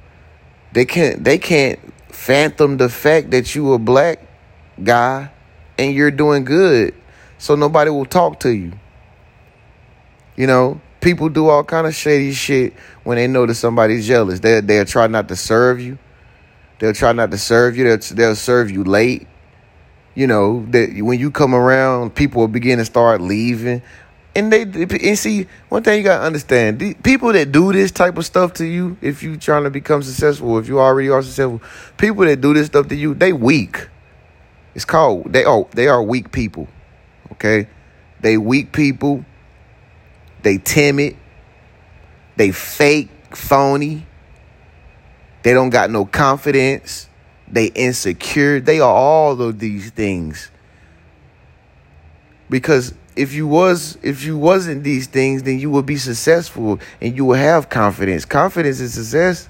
they 0.73 0.85
can't 0.85 1.25
they 1.25 1.39
can't 1.39 1.79
fathom 2.13 2.77
the 2.77 2.89
fact 2.89 3.31
that 3.31 3.55
you 3.55 3.73
a 3.73 3.79
black 3.79 4.21
guy 4.83 5.31
and 5.79 5.95
you're 5.95 6.11
doing 6.11 6.45
good. 6.45 6.95
So 7.39 7.55
nobody 7.55 7.91
will 7.91 8.07
talk 8.07 8.41
to 8.41 8.51
you. 8.51 8.73
You 10.37 10.47
know, 10.47 10.81
people 11.01 11.29
do 11.29 11.49
all 11.49 11.63
kind 11.63 11.87
of 11.87 11.95
shady 11.95 12.33
shit 12.33 12.73
when 13.05 13.17
they 13.17 13.27
know 13.27 13.47
that 13.47 13.55
somebody's 13.55 14.07
jealous. 14.07 14.41
They 14.41 14.61
they'll 14.61 14.85
try 14.85 15.07
not 15.07 15.29
to 15.29 15.37
serve 15.37 15.81
you. 15.81 15.99
They'll 16.79 16.95
try 16.95 17.13
not 17.13 17.31
to 17.31 17.39
serve 17.39 17.77
you. 17.77 17.85
They'll, 17.85 18.17
they'll 18.17 18.37
serve 18.37 18.71
you 18.71 18.83
late. 18.85 19.27
You 20.15 20.27
know 20.27 20.65
that 20.71 20.97
when 21.01 21.19
you 21.19 21.31
come 21.31 21.55
around, 21.55 22.15
people 22.15 22.41
will 22.41 22.49
begin 22.49 22.79
to 22.79 22.85
start 22.85 23.21
leaving. 23.21 23.83
And 24.37 24.53
they 24.53 24.63
and 24.63 25.19
see 25.19 25.47
one 25.69 25.85
thing 25.85 25.99
you 25.99 26.05
gotta 26.05 26.25
understand: 26.25 26.81
the 26.81 26.95
people 26.95 27.33
that 27.33 27.53
do 27.53 27.73
this 27.73 27.93
type 27.93 28.19
of 28.19 28.27
stuff 28.27 28.55
to 28.55 28.65
you, 28.65 28.97
if 29.01 29.23
you 29.23 29.37
trying 29.37 29.65
to 29.65 29.71
become 29.71 30.03
successful, 30.03 30.59
if 30.59 30.67
you 30.67 30.81
already 30.81 31.09
are 31.09 31.23
successful, 31.23 31.63
people 31.97 32.25
that 32.25 32.41
do 32.41 32.55
this 32.55 32.67
stuff 32.67 32.89
to 32.89 32.97
you, 32.97 33.15
they 33.15 33.33
weak. 33.33 33.89
It's 34.75 34.85
called 34.85 35.33
they 35.33 35.45
are 35.45 35.67
they 35.73 35.89
are 35.89 36.03
weak 36.03 36.33
people. 36.33 36.69
Okay, 37.33 37.69
they 38.21 38.37
weak 38.39 38.73
people. 38.73 39.25
They 40.43 40.59
timid. 40.59 41.17
They 42.37 42.51
fake, 42.51 43.11
phony. 43.31 44.07
They 45.43 45.53
don't 45.53 45.71
got 45.71 45.91
no 45.91 46.05
confidence. 46.05 47.09
They 47.49 47.67
insecure. 47.67 48.61
They 48.61 48.81
are 48.81 48.93
all 48.93 49.41
of 49.41 49.59
these 49.59 49.91
things. 49.91 50.51
Because 52.51 52.95
if 53.17 53.33
you 53.33 53.47
was 53.47 53.97
if 54.03 54.25
you 54.25 54.37
wasn't 54.37 54.83
these 54.83 55.07
things, 55.07 55.43
then 55.45 55.59
you 55.59 55.71
would 55.71 55.87
be 55.87 55.97
successful 55.97 56.81
and 57.01 57.17
you 57.17 57.25
would 57.27 57.39
have 57.39 57.69
confidence. 57.69 58.25
Confidence 58.25 58.81
is 58.81 58.95
success. 58.95 59.49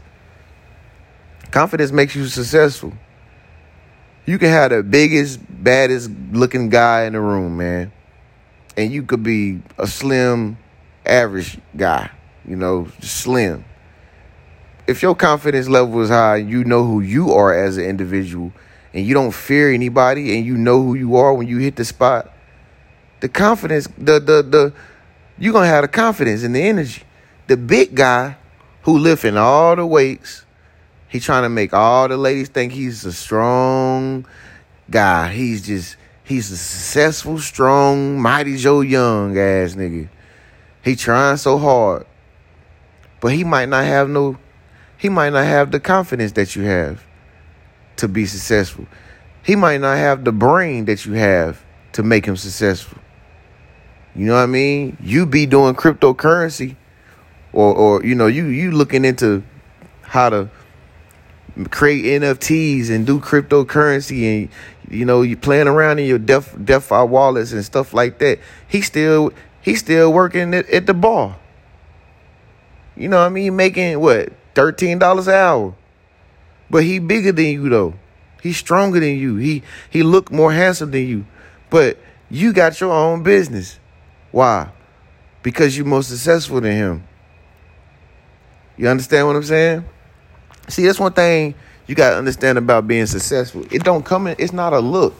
Confidence 1.50 1.93
makes 1.93 2.14
you 2.14 2.26
successful. 2.26 2.93
You 4.26 4.38
can 4.38 4.49
have 4.49 4.71
the 4.71 4.83
biggest, 4.83 5.40
baddest 5.62 6.11
looking 6.33 6.71
guy 6.71 7.04
in 7.04 7.12
the 7.12 7.21
room, 7.21 7.59
man. 7.59 7.93
And 8.76 8.90
you 8.90 9.02
could 9.02 9.23
be 9.23 9.61
a 9.78 9.87
slim, 9.87 10.57
average 11.04 11.59
guy, 11.76 12.11
you 12.47 12.57
know, 12.57 12.88
slim. 13.00 13.64
If 14.87 15.02
your 15.02 15.14
confidence 15.14 15.69
level 15.69 16.00
is 16.00 16.09
high, 16.09 16.37
you 16.37 16.64
know 16.64 16.85
who 16.85 17.00
you 17.00 17.33
are 17.33 17.54
as 17.54 17.76
an 17.76 17.85
individual, 17.85 18.52
and 18.93 19.07
you 19.07 19.14
don't 19.14 19.33
fear 19.33 19.73
anybody, 19.73 20.37
and 20.37 20.45
you 20.45 20.57
know 20.57 20.83
who 20.83 20.95
you 20.95 21.16
are 21.16 21.35
when 21.35 21.47
you 21.47 21.59
hit 21.59 21.76
the 21.76 21.85
spot, 21.85 22.31
the 23.21 23.28
confidence, 23.28 23.88
the 23.97 24.21
the 24.21 24.43
the 24.43 24.73
you're 25.38 25.52
gonna 25.52 25.66
have 25.66 25.83
the 25.83 25.88
confidence 25.88 26.43
and 26.43 26.54
the 26.54 26.61
energy. 26.61 27.02
The 27.47 27.57
big 27.57 27.95
guy 27.95 28.37
who 28.83 28.99
lifting 28.99 29.37
all 29.37 29.76
the 29.76 29.87
weights, 29.87 30.43
he 31.14 31.21
trying 31.21 31.44
to 31.44 31.49
make 31.49 31.73
all 31.73 32.09
the 32.09 32.16
ladies 32.16 32.49
think 32.49 32.73
he's 32.73 33.04
a 33.04 33.12
strong 33.12 34.26
guy. 34.90 35.33
He's 35.33 35.64
just 35.64 35.97
he's 36.25 36.50
a 36.50 36.56
successful, 36.56 37.38
strong, 37.38 38.21
mighty 38.21 38.56
Joe 38.56 38.80
Young 38.80 39.38
ass 39.38 39.76
nigga. 39.76 40.09
He 40.83 40.97
trying 40.97 41.37
so 41.37 41.56
hard. 41.56 42.04
But 43.21 43.30
he 43.30 43.44
might 43.44 43.68
not 43.68 43.85
have 43.85 44.11
no 44.11 44.38
he 44.99 45.09
might 45.09 45.30
not 45.30 45.44
have 45.44 45.71
the 45.71 45.78
confidence 45.78 46.33
that 46.33 46.56
you 46.56 46.64
have 46.64 47.06
to 47.99 48.09
be 48.09 48.26
successful. 48.26 48.88
He 49.44 49.54
might 49.54 49.80
not 49.80 49.97
have 49.97 50.25
the 50.25 50.33
brain 50.33 50.87
that 50.87 51.06
you 51.06 51.12
have 51.12 51.64
to 51.92 52.02
make 52.02 52.26
him 52.26 52.37
successful. 52.37 52.99
You 54.16 54.26
know 54.26 54.35
what 54.35 54.40
I 54.40 54.47
mean? 54.47 54.97
You 55.00 55.26
be 55.26 55.47
doing 55.47 55.76
cryptocurrency 55.76 56.75
or 57.52 57.73
or 57.73 58.04
you 58.04 58.16
know, 58.16 58.26
you 58.26 58.47
you 58.47 58.73
looking 58.73 59.04
into 59.04 59.44
how 60.02 60.28
to 60.28 60.50
create 61.70 62.04
NFTs 62.20 62.90
and 62.90 63.06
do 63.06 63.20
cryptocurrency 63.20 64.25
and 64.25 64.49
you 64.90 65.04
know, 65.04 65.23
you 65.23 65.37
playing 65.37 65.68
around 65.68 65.99
in 65.99 66.06
your 66.06 66.18
Def 66.18 66.54
DeFi 66.62 67.04
wallets 67.04 67.52
and 67.52 67.64
stuff 67.64 67.94
like 67.94 68.18
that. 68.18 68.38
He 68.68 68.82
still 68.82 69.32
he's 69.61 69.80
still 69.80 70.12
working 70.12 70.54
at, 70.54 70.68
at 70.68 70.87
the 70.87 70.94
bar. 70.94 71.37
You 72.96 73.08
know 73.08 73.18
what 73.18 73.26
I 73.26 73.30
mean? 73.30 73.56
Making 73.56 73.99
what? 74.00 74.32
$13 74.54 75.26
an 75.26 75.34
hour. 75.34 75.75
But 76.70 76.84
he 76.84 76.99
bigger 76.99 77.32
than 77.32 77.46
you 77.46 77.68
though. 77.68 77.94
He's 78.42 78.56
stronger 78.56 79.00
than 79.00 79.16
you. 79.16 79.37
He 79.37 79.62
he 79.90 80.02
look 80.02 80.30
more 80.30 80.52
handsome 80.52 80.90
than 80.90 81.06
you. 81.06 81.26
But 81.70 81.99
you 82.30 82.52
got 82.52 82.80
your 82.80 82.92
own 82.92 83.23
business. 83.23 83.78
Why? 84.30 84.70
Because 85.42 85.76
you're 85.76 85.87
more 85.87 86.02
successful 86.02 86.61
than 86.61 86.73
him. 86.73 87.04
You 88.76 88.88
understand 88.88 89.26
what 89.26 89.37
I'm 89.37 89.42
saying? 89.44 89.84
See, 90.68 90.85
that's 90.87 90.99
one 90.99 91.12
thing 91.12 91.54
you 91.87 91.94
gotta 91.94 92.16
understand 92.16 92.59
about 92.59 92.87
being 92.87 93.06
successful. 93.06 93.66
It 93.71 93.85
don't 93.85 94.04
come 94.04 94.26
in, 94.26 94.37
it's 94.38 94.52
not 94.52 94.73
a 94.73 94.80
look. 94.80 95.14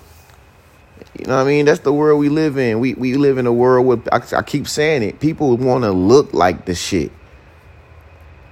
You 1.19 1.27
know 1.27 1.37
what 1.37 1.43
I 1.43 1.47
mean? 1.47 1.67
That's 1.67 1.81
the 1.81 1.93
world 1.93 2.19
we 2.19 2.29
live 2.29 2.59
in. 2.59 2.81
We 2.81 2.95
we 2.95 3.15
live 3.15 3.39
in 3.39 3.47
a 3.47 3.53
world 3.53 3.87
where 3.87 3.99
I, 4.13 4.21
I 4.37 4.43
keep 4.43 4.67
saying 4.67 5.03
it. 5.03 5.21
People 5.21 5.57
want 5.57 5.85
to 5.85 5.93
look 5.93 6.33
like 6.33 6.65
the 6.65 6.75
shit. 6.75 7.13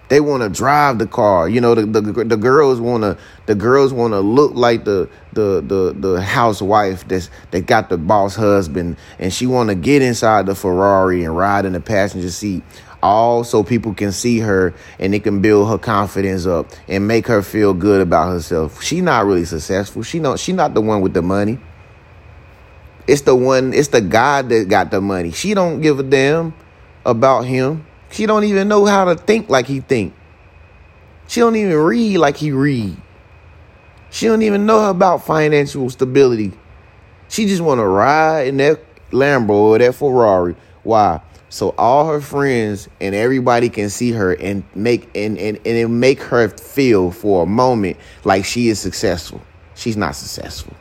They 0.09 0.21
want 0.21 0.43
to 0.43 0.51
drive 0.51 0.99
the 0.99 1.07
car. 1.07 1.49
You 1.49 1.61
know, 1.61 1.75
the 1.75 1.87
the, 1.87 2.25
the 2.25 2.37
girls 2.37 2.81
want 2.81 3.03
to 3.03 3.17
the 3.47 3.55
girls 3.55 3.93
want 3.93 4.13
to 4.13 4.21
look 4.21 4.55
like 4.55 4.85
the 4.85 5.09
the 5.33 5.61
the 5.61 5.95
the 5.99 6.21
housewife 6.21 7.09
that's 7.09 7.31
that 7.51 7.67
got 7.67 7.89
the 7.89 7.99
boss 7.99 8.37
husband, 8.37 8.97
and 9.19 9.33
she 9.33 9.47
want 9.47 9.71
to 9.71 9.75
get 9.75 10.03
inside 10.03 10.47
the 10.47 10.55
Ferrari 10.55 11.25
and 11.25 11.37
ride 11.37 11.65
in 11.65 11.73
the 11.73 11.81
passenger 11.81 12.31
seat. 12.31 12.63
All 13.03 13.43
so 13.43 13.65
people 13.65 13.95
can 13.95 14.13
see 14.13 14.39
her 14.39 14.75
and 15.01 15.15
it 15.15 15.25
can 15.25 15.41
build 15.41 15.69
her 15.69 15.79
confidence 15.79 16.47
up 16.47 16.69
and 16.87 17.09
make 17.09 17.27
her 17.27 17.43
feel 17.43 17.75
good 17.75 18.01
about 18.01 18.31
herself. 18.31 18.83
She 18.83 19.01
not 19.01 19.27
really 19.27 19.45
successful. 19.45 20.03
She 20.03 20.21
not 20.21 20.39
she 20.39 20.53
not 20.53 20.75
the 20.75 20.81
one 20.81 21.01
with 21.01 21.13
the 21.13 21.23
money. 21.23 21.59
It's 23.09 23.23
the 23.23 23.35
one. 23.35 23.75
It's 23.75 23.89
the 23.89 24.01
guy 24.01 24.43
that 24.43 24.69
got 24.69 24.91
the 24.93 25.01
money. 25.01 25.33
She 25.33 25.55
don't 25.55 25.81
give 25.81 25.99
a 25.99 26.05
damn 26.05 26.55
about 27.05 27.43
him. 27.43 27.85
She 28.11 28.27
don't 28.27 28.45
even 28.45 28.69
know 28.69 28.85
how 28.85 29.07
to 29.07 29.17
think 29.17 29.49
like 29.49 29.67
he 29.67 29.81
think. 29.81 30.15
She 31.27 31.41
don't 31.41 31.57
even 31.57 31.77
read 31.77 32.19
like 32.19 32.37
he 32.37 32.53
read. 32.53 32.97
She 34.11 34.27
don't 34.27 34.43
even 34.43 34.67
know 34.67 34.91
about 34.91 35.25
financial 35.25 35.89
stability. 35.91 36.53
She 37.29 37.47
just 37.47 37.63
want 37.63 37.81
to 37.81 37.87
ride 37.87 38.49
in 38.49 38.59
that 38.59 38.81
Lambo 39.11 39.51
or 39.51 39.79
that 39.79 39.95
Ferrari. 39.95 40.55
Why? 40.83 41.21
So 41.53 41.75
all 41.77 42.07
her 42.07 42.23
friends 42.23 42.89
and 42.99 43.15
everybody 43.15 43.69
can 43.69 43.91
see 43.91 44.11
her 44.13 44.33
and 44.33 44.65
make 44.75 45.15
and, 45.15 45.37
and, 45.37 45.59
and 45.59 45.67
it 45.67 45.89
make 45.89 46.23
her 46.23 46.49
feel 46.49 47.11
for 47.11 47.43
a 47.43 47.47
moment 47.47 47.99
like 48.25 48.47
she 48.47 48.69
is 48.69 48.81
successful. 48.81 49.43
She's 49.75 49.95
not 49.95 50.17
successful. 50.17 50.75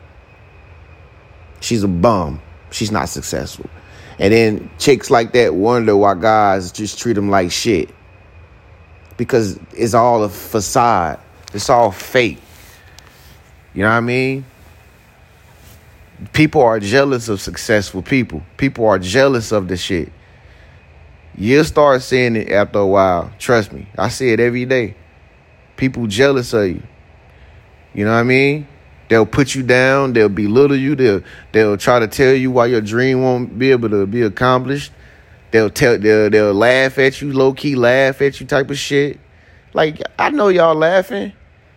She's 1.59 1.83
a 1.83 1.89
bum. 1.89 2.41
She's 2.71 2.89
not 2.89 3.09
successful. 3.09 3.69
And 4.17 4.33
then 4.33 4.71
chicks 4.77 5.09
like 5.09 5.33
that 5.33 5.55
wonder 5.55 5.97
why 5.97 6.15
guys 6.15 6.71
just 6.71 6.97
treat 6.97 7.13
them 7.15 7.29
like 7.29 7.51
shit. 7.51 7.89
Because 9.17 9.59
it's 9.75 9.93
all 9.93 10.23
a 10.23 10.29
facade. 10.29 11.19
It's 11.53 11.69
all 11.69 11.91
fake. 11.91 12.39
You 13.73 13.83
know 13.83 13.89
what 13.89 13.95
I 13.95 13.99
mean? 13.99 14.45
People 16.31 16.61
are 16.61 16.79
jealous 16.79 17.27
of 17.27 17.41
successful 17.41 18.01
people. 18.01 18.41
People 18.55 18.87
are 18.87 18.99
jealous 18.99 19.51
of 19.51 19.67
the 19.67 19.75
shit. 19.75 20.13
You'll 21.35 21.63
start 21.63 22.01
seeing 22.01 22.35
it 22.35 22.51
after 22.51 22.79
a 22.79 22.87
while. 22.87 23.31
Trust 23.39 23.71
me. 23.71 23.87
I 23.97 24.09
see 24.09 24.29
it 24.29 24.39
every 24.39 24.65
day. 24.65 24.95
People 25.77 26.07
jealous 26.07 26.53
of 26.53 26.67
you. 26.67 26.83
You 27.93 28.05
know 28.05 28.11
what 28.11 28.19
I 28.19 28.23
mean? 28.23 28.67
They'll 29.09 29.25
put 29.25 29.55
you 29.55 29.63
down. 29.63 30.13
They'll 30.13 30.29
belittle 30.29 30.77
you. 30.77 30.95
They'll 30.95 31.21
they'll 31.51 31.77
try 31.77 31.99
to 31.99 32.07
tell 32.07 32.33
you 32.33 32.51
why 32.51 32.67
your 32.67 32.81
dream 32.81 33.21
won't 33.21 33.59
be 33.59 33.71
able 33.71 33.89
to 33.89 34.05
be 34.05 34.21
accomplished. 34.21 34.91
They'll 35.51 35.69
tell 35.69 35.97
they'll 35.97 36.29
they'll 36.29 36.53
laugh 36.53 36.97
at 36.97 37.21
you, 37.21 37.33
low 37.33 37.53
key 37.53 37.75
laugh 37.75 38.21
at 38.21 38.39
you, 38.39 38.47
type 38.47 38.69
of 38.69 38.77
shit. 38.77 39.19
Like 39.73 40.01
I 40.17 40.29
know 40.29 40.47
y'all 40.47 40.75
laughing. 40.75 41.33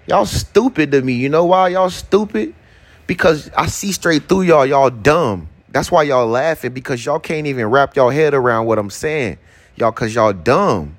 Y'all 0.07 0.27
stupid 0.27 0.93
to 0.93 1.03
me. 1.03 1.15
You 1.15 1.29
know 1.29 1.45
why 1.47 1.69
y'all 1.69 1.91
stupid? 1.91 2.55
Because 3.07 3.51
I 3.57 3.67
see 3.67 3.91
straight 3.93 4.29
through 4.29 4.43
y'all. 4.43 4.67
Y'all 4.67 4.91
dumb. 4.91 5.49
That's 5.75 5.93
why 5.93 6.05
y'all 6.05 6.27
laughing 6.27 6.73
because 6.73 7.05
y'all 7.05 7.19
can't 7.19 7.47
even 7.47 7.67
wrap 7.67 7.95
your 7.97 8.11
head 8.11 8.33
around 8.33 8.65
what 8.65 8.79
I'm 8.79 8.89
saying. 8.89 9.37
Y'all, 9.77 9.93
cause 9.93 10.15
y'all 10.15 10.33
dumb. 10.33 10.97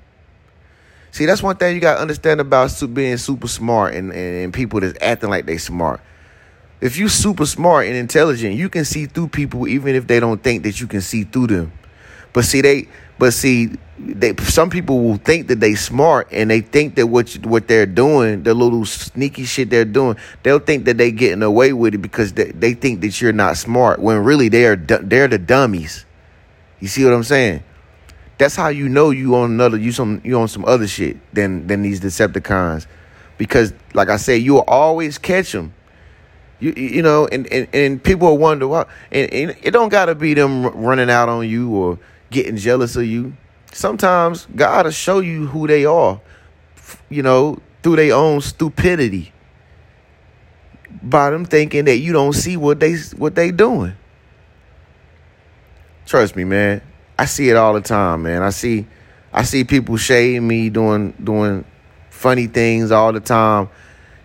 See, 1.10 1.26
that's 1.26 1.42
one 1.42 1.56
thing 1.56 1.74
you 1.74 1.80
gotta 1.80 2.00
understand 2.00 2.40
about 2.40 2.70
being 2.92 3.16
super 3.16 3.48
smart 3.48 3.94
and, 3.94 4.12
and 4.12 4.54
people 4.54 4.78
that's 4.78 4.96
acting 5.00 5.30
like 5.30 5.46
they 5.46 5.58
smart 5.58 6.00
if 6.80 6.98
you 6.98 7.08
super 7.08 7.46
smart 7.46 7.86
and 7.86 7.96
intelligent, 7.96 8.54
you 8.54 8.68
can 8.68 8.84
see 8.84 9.06
through 9.06 9.28
people 9.28 9.66
even 9.66 9.94
if 9.94 10.06
they 10.06 10.20
don't 10.20 10.42
think 10.42 10.62
that 10.64 10.80
you 10.80 10.86
can 10.86 11.00
see 11.00 11.24
through 11.24 11.46
them. 11.48 11.72
But 12.32 12.44
see, 12.44 12.60
they 12.60 12.88
but 13.18 13.32
see, 13.32 13.70
they 13.98 14.34
some 14.36 14.70
people 14.70 15.02
will 15.02 15.16
think 15.16 15.48
that 15.48 15.60
they 15.60 15.74
smart 15.74 16.28
and 16.30 16.50
they 16.50 16.60
think 16.60 16.96
that 16.96 17.06
what 17.06 17.34
you, 17.34 17.40
what 17.42 17.68
they're 17.68 17.86
doing, 17.86 18.42
the 18.42 18.54
little 18.54 18.84
sneaky 18.84 19.44
shit 19.44 19.70
they're 19.70 19.84
doing, 19.84 20.16
they'll 20.42 20.58
think 20.58 20.84
that 20.84 20.98
they're 20.98 21.10
getting 21.10 21.42
away 21.42 21.72
with 21.72 21.94
it 21.94 21.98
because 21.98 22.32
they, 22.34 22.50
they 22.52 22.74
think 22.74 23.00
that 23.00 23.20
you're 23.20 23.32
not 23.32 23.56
smart 23.56 23.98
when 23.98 24.22
really 24.24 24.48
they 24.48 24.66
are 24.66 24.76
they're 24.76 25.28
the 25.28 25.38
dummies. 25.38 26.04
You 26.80 26.88
see 26.88 27.04
what 27.04 27.14
I'm 27.14 27.24
saying? 27.24 27.62
That's 28.38 28.54
how 28.54 28.68
you 28.68 28.88
know 28.88 29.10
you 29.10 29.34
on 29.36 29.52
another 29.52 29.78
you 29.78 29.92
some 29.92 30.20
you 30.24 30.38
on 30.38 30.48
some 30.48 30.64
other 30.64 30.86
shit 30.86 31.16
than 31.32 31.66
than 31.66 31.82
these 31.82 32.00
Decepticons, 32.00 32.86
because 33.38 33.72
like 33.94 34.08
I 34.10 34.16
said, 34.16 34.42
you 34.42 34.54
will 34.54 34.64
always 34.68 35.18
catch 35.18 35.52
them 35.52 35.72
you 36.58 36.72
you 36.72 37.02
know, 37.02 37.26
and, 37.26 37.46
and, 37.52 37.68
and 37.72 38.02
people 38.02 38.28
will 38.28 38.38
wonder 38.38 38.66
why. 38.66 38.86
And, 39.12 39.32
and 39.32 39.56
it 39.62 39.72
don't 39.72 39.88
gotta 39.88 40.14
be 40.14 40.34
them 40.34 40.66
running 40.66 41.10
out 41.10 41.28
on 41.28 41.48
you 41.48 41.74
or 41.74 41.98
getting 42.30 42.56
jealous 42.56 42.96
of 42.96 43.04
you. 43.04 43.34
Sometimes 43.72 44.46
God 44.54 44.86
will 44.86 44.92
show 44.92 45.20
you 45.20 45.46
who 45.46 45.66
they 45.66 45.84
are, 45.84 46.20
you 47.08 47.22
know, 47.22 47.58
through 47.82 47.96
their 47.96 48.14
own 48.14 48.40
stupidity. 48.40 49.32
By 51.02 51.30
them 51.30 51.44
thinking 51.44 51.84
that 51.84 51.98
you 51.98 52.12
don't 52.12 52.32
see 52.32 52.56
what 52.56 52.80
they 52.80 52.96
what 53.16 53.34
they 53.34 53.50
doing. 53.50 53.94
Trust 56.06 56.36
me, 56.36 56.44
man. 56.44 56.82
I 57.18 57.24
see 57.26 57.48
it 57.48 57.56
all 57.56 57.74
the 57.74 57.80
time, 57.80 58.22
man. 58.22 58.42
I 58.42 58.50
see 58.50 58.86
I 59.32 59.42
see 59.42 59.64
people 59.64 59.96
shading 59.96 60.46
me 60.46 60.70
doing 60.70 61.12
doing 61.22 61.64
funny 62.10 62.46
things 62.46 62.90
all 62.90 63.12
the 63.12 63.20
time. 63.20 63.68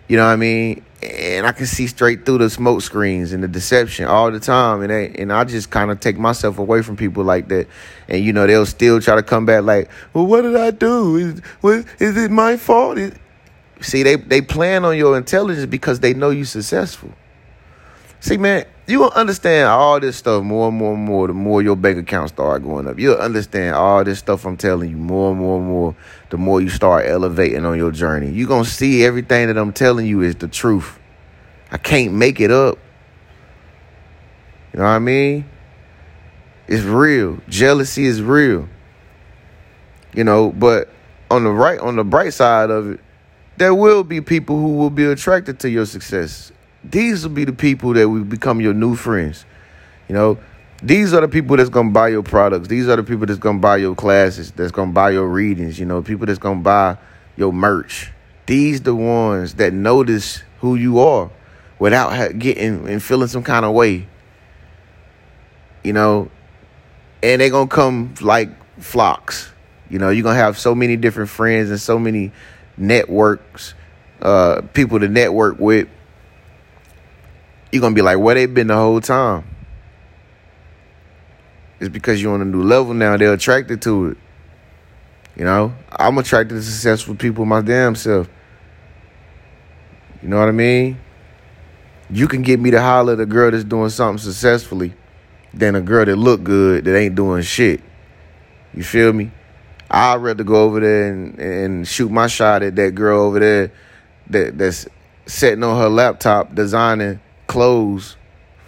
You 0.08 0.16
know 0.16 0.26
what 0.26 0.32
I 0.32 0.36
mean? 0.36 0.84
And 1.02 1.46
I 1.46 1.52
can 1.52 1.66
see 1.66 1.88
straight 1.88 2.24
through 2.24 2.38
the 2.38 2.50
smoke 2.50 2.80
screens 2.80 3.32
and 3.32 3.42
the 3.42 3.48
deception 3.48 4.06
all 4.06 4.30
the 4.30 4.38
time. 4.38 4.82
And 4.82 4.90
they, 4.90 5.08
and 5.18 5.32
I 5.32 5.44
just 5.44 5.70
kind 5.70 5.90
of 5.90 5.98
take 5.98 6.16
myself 6.16 6.58
away 6.58 6.82
from 6.82 6.96
people 6.96 7.24
like 7.24 7.48
that. 7.48 7.66
And 8.08 8.24
you 8.24 8.32
know 8.32 8.46
they'll 8.46 8.66
still 8.66 9.00
try 9.00 9.16
to 9.16 9.22
come 9.22 9.44
back 9.44 9.64
like, 9.64 9.90
well, 10.12 10.26
what 10.26 10.42
did 10.42 10.56
I 10.56 10.70
do? 10.70 11.16
Is 11.16 11.42
was 11.60 11.84
is 11.98 12.16
it 12.16 12.30
my 12.30 12.56
fault? 12.56 12.98
see, 13.80 14.02
they 14.02 14.16
they 14.16 14.40
plan 14.40 14.84
on 14.84 14.96
your 14.96 15.16
intelligence 15.16 15.66
because 15.66 16.00
they 16.00 16.14
know 16.14 16.30
you're 16.30 16.44
successful. 16.44 17.12
See, 18.20 18.36
man, 18.36 18.66
you 18.86 18.98
will 18.98 19.10
understand 19.10 19.68
all 19.68 20.00
this 20.00 20.16
stuff 20.16 20.42
more 20.42 20.68
and 20.68 20.76
more 20.76 20.94
and 20.94 21.04
more 21.04 21.26
the 21.28 21.32
more 21.32 21.62
your 21.62 21.76
bank 21.76 21.98
account 21.98 22.30
start 22.30 22.62
going 22.62 22.88
up. 22.88 22.98
You'll 22.98 23.16
understand 23.16 23.76
all 23.76 24.02
this 24.02 24.18
stuff 24.18 24.44
I'm 24.44 24.56
telling 24.56 24.90
you 24.90 24.96
more 24.96 25.30
and 25.30 25.40
more 25.40 25.58
and 25.58 25.68
more 25.68 25.96
the 26.30 26.38
more 26.38 26.60
you 26.60 26.68
start 26.68 27.06
elevating 27.06 27.64
on 27.64 27.78
your 27.78 27.92
journey. 27.92 28.30
You're 28.30 28.48
going 28.48 28.64
to 28.64 28.70
see 28.70 29.04
everything 29.04 29.46
that 29.48 29.56
I'm 29.56 29.72
telling 29.72 30.06
you 30.06 30.22
is 30.22 30.34
the 30.36 30.48
truth. 30.48 30.98
I 31.70 31.78
can't 31.78 32.12
make 32.12 32.40
it 32.40 32.50
up. 32.50 32.78
You 34.72 34.80
know 34.80 34.84
what 34.84 34.90
I 34.90 34.98
mean? 34.98 35.44
It's 36.66 36.82
real. 36.84 37.38
Jealousy 37.48 38.04
is 38.04 38.20
real. 38.20 38.68
You 40.14 40.24
know, 40.24 40.50
but 40.50 40.90
on 41.30 41.44
the 41.44 41.50
right 41.50 41.78
on 41.78 41.96
the 41.96 42.04
bright 42.04 42.34
side 42.34 42.70
of 42.70 42.90
it, 42.90 43.00
there 43.56 43.74
will 43.74 44.04
be 44.04 44.20
people 44.20 44.58
who 44.58 44.76
will 44.76 44.90
be 44.90 45.04
attracted 45.04 45.60
to 45.60 45.70
your 45.70 45.86
success 45.86 46.51
these 46.84 47.22
will 47.22 47.34
be 47.34 47.44
the 47.44 47.52
people 47.52 47.92
that 47.94 48.08
will 48.08 48.24
become 48.24 48.60
your 48.60 48.74
new 48.74 48.96
friends. 48.96 49.44
You 50.08 50.14
know, 50.14 50.38
these 50.82 51.14
are 51.14 51.20
the 51.20 51.28
people 51.28 51.56
that's 51.56 51.70
gonna 51.70 51.90
buy 51.90 52.08
your 52.08 52.22
products. 52.22 52.68
These 52.68 52.88
are 52.88 52.96
the 52.96 53.04
people 53.04 53.26
that's 53.26 53.38
gonna 53.38 53.60
buy 53.60 53.76
your 53.76 53.94
classes, 53.94 54.50
that's 54.50 54.72
gonna 54.72 54.92
buy 54.92 55.10
your 55.10 55.28
readings, 55.28 55.78
you 55.78 55.86
know, 55.86 56.02
people 56.02 56.26
that's 56.26 56.38
gonna 56.38 56.60
buy 56.60 56.96
your 57.36 57.52
merch. 57.52 58.10
These 58.46 58.82
the 58.82 58.94
ones 58.94 59.54
that 59.54 59.72
notice 59.72 60.42
who 60.60 60.74
you 60.74 60.98
are 60.98 61.30
without 61.78 62.38
getting 62.38 62.88
and 62.88 63.02
feeling 63.02 63.28
some 63.28 63.44
kind 63.44 63.64
of 63.64 63.72
way. 63.74 64.08
You 65.84 65.92
know, 65.92 66.30
and 67.22 67.40
they're 67.40 67.50
gonna 67.50 67.68
come 67.68 68.14
like 68.20 68.50
flocks. 68.80 69.52
You 69.88 69.98
know, 69.98 70.10
you're 70.10 70.24
gonna 70.24 70.36
have 70.36 70.58
so 70.58 70.74
many 70.74 70.96
different 70.96 71.30
friends 71.30 71.70
and 71.70 71.80
so 71.80 71.98
many 71.98 72.32
networks, 72.76 73.74
uh, 74.20 74.62
people 74.72 74.98
to 74.98 75.08
network 75.08 75.60
with 75.60 75.88
you're 77.72 77.80
gonna 77.80 77.94
be 77.94 78.02
like, 78.02 78.18
where 78.18 78.34
they 78.34 78.46
been 78.46 78.66
the 78.68 78.76
whole 78.76 79.00
time? 79.00 79.44
It's 81.80 81.88
because 81.88 82.22
you're 82.22 82.34
on 82.34 82.42
a 82.42 82.44
new 82.44 82.62
level 82.62 82.94
now. 82.94 83.16
They're 83.16 83.32
attracted 83.32 83.82
to 83.82 84.10
it. 84.10 84.16
You 85.36 85.44
know, 85.44 85.74
I'm 85.90 86.18
attracted 86.18 86.54
to 86.54 86.62
successful 86.62 87.14
people 87.14 87.46
my 87.46 87.62
damn 87.62 87.94
self. 87.94 88.28
You 90.22 90.28
know 90.28 90.38
what 90.38 90.48
I 90.48 90.52
mean? 90.52 90.98
You 92.10 92.28
can 92.28 92.42
get 92.42 92.60
me 92.60 92.70
to 92.70 92.80
holler 92.80 93.14
at 93.14 93.20
a 93.20 93.26
girl 93.26 93.50
that's 93.50 93.64
doing 93.64 93.88
something 93.88 94.22
successfully 94.22 94.92
than 95.54 95.74
a 95.74 95.80
girl 95.80 96.04
that 96.04 96.16
look 96.16 96.44
good 96.44 96.84
that 96.84 96.96
ain't 96.96 97.14
doing 97.14 97.42
shit. 97.42 97.80
You 98.74 98.84
feel 98.84 99.12
me? 99.12 99.32
I'd 99.90 100.16
rather 100.16 100.44
go 100.44 100.62
over 100.62 100.80
there 100.80 101.12
and, 101.12 101.38
and 101.38 101.88
shoot 101.88 102.10
my 102.10 102.26
shot 102.26 102.62
at 102.62 102.76
that 102.76 102.94
girl 102.94 103.22
over 103.22 103.40
there 103.40 103.72
that 104.28 104.58
that's 104.58 104.86
sitting 105.26 105.64
on 105.64 105.78
her 105.78 105.88
laptop 105.88 106.54
designing 106.54 107.20
clothes 107.46 108.16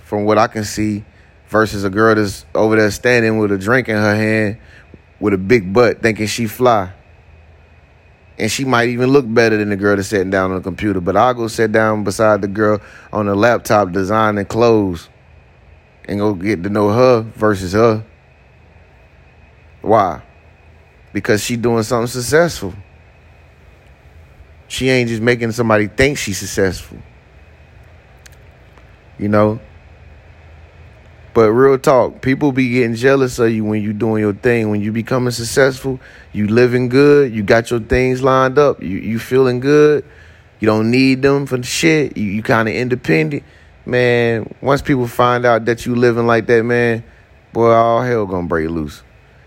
from 0.05 0.25
what 0.25 0.39
I 0.39 0.47
can 0.47 0.65
see 0.65 1.05
versus 1.49 1.85
a 1.85 1.91
girl 1.91 2.15
that's 2.15 2.45
over 2.55 2.77
there 2.77 2.91
standing 2.91 3.39
with 3.39 3.53
a 3.53 3.59
drink 3.59 3.89
in 3.89 3.97
her 3.97 4.15
hand 4.15 4.59
with 5.21 5.35
a 5.35 5.39
big 5.39 5.73
butt 5.73 6.03
thinking 6.03 6.27
she 6.27 6.47
fly. 6.47 6.93
And 8.37 8.51
she 8.51 8.65
might 8.65 8.89
even 8.89 9.11
look 9.11 9.33
better 9.33 9.57
than 9.57 9.71
the 9.71 9.77
girl 9.77 9.95
that's 9.97 10.09
sitting 10.09 10.31
down 10.31 10.51
on 10.51 10.57
the 10.57 10.63
computer. 10.63 11.01
But 11.01 11.17
I'll 11.17 11.35
go 11.35 11.47
sit 11.47 11.71
down 11.71 12.03
beside 12.03 12.43
the 12.43 12.49
girl 12.49 12.81
on 13.13 13.27
the 13.27 13.35
laptop 13.35 13.93
designing 13.93 14.45
clothes 14.47 15.09
and 16.07 16.19
go 16.19 16.35
get 16.35 16.63
to 16.65 16.69
know 16.69 16.91
her 16.91 17.21
versus 17.21 17.73
her. 17.73 18.05
Why? 19.83 20.23
Because 21.13 21.45
she 21.45 21.57
doing 21.57 21.85
something 21.85 22.09
successful. 22.09 22.75
She 24.67 24.89
ain't 24.89 25.09
just 25.09 25.23
making 25.23 25.53
somebody 25.53 25.87
think 25.87 26.19
she's 26.19 26.39
successful 26.39 26.99
you 29.19 29.29
know. 29.29 29.61
But 31.35 31.51
real 31.51 31.79
talk, 31.79 32.23
people 32.23 32.53
be 32.53 32.71
getting 32.71 32.95
jealous 32.95 33.41
of 33.41 33.51
you 33.51 33.65
when 33.65 33.83
you 33.83 33.93
doing 33.93 34.23
your 34.23 34.35
thing. 34.35 34.71
When 34.71 34.81
you 34.81 34.93
becoming 34.93 35.33
successful, 35.33 35.99
you 36.33 36.47
living 36.47 36.89
good, 36.89 37.35
you 37.35 37.43
got 37.43 37.73
your 37.73 37.81
things 37.81 38.23
lined 38.23 38.57
up, 38.57 38.81
you 38.81 38.99
you 38.99 39.19
feeling 39.19 39.59
good. 39.59 40.05
You 40.61 40.67
don't 40.67 40.91
need 40.91 41.23
them 41.23 41.47
for 41.47 41.57
the 41.57 41.65
shit. 41.65 42.17
You 42.17 42.25
you 42.25 42.43
kind 42.43 42.69
of 42.69 42.75
independent, 42.75 43.43
man. 43.85 44.55
Once 44.61 44.81
people 44.81 45.09
find 45.09 45.45
out 45.45 45.65
that 45.65 45.85
you 45.85 45.97
living 45.97 46.27
like 46.27 46.47
that, 46.47 46.63
man, 46.63 47.03
boy, 47.53 47.71
all 47.71 48.03
hell 48.03 48.27
gonna 48.27 48.47
break 48.47 48.71
loose. 48.71 49.03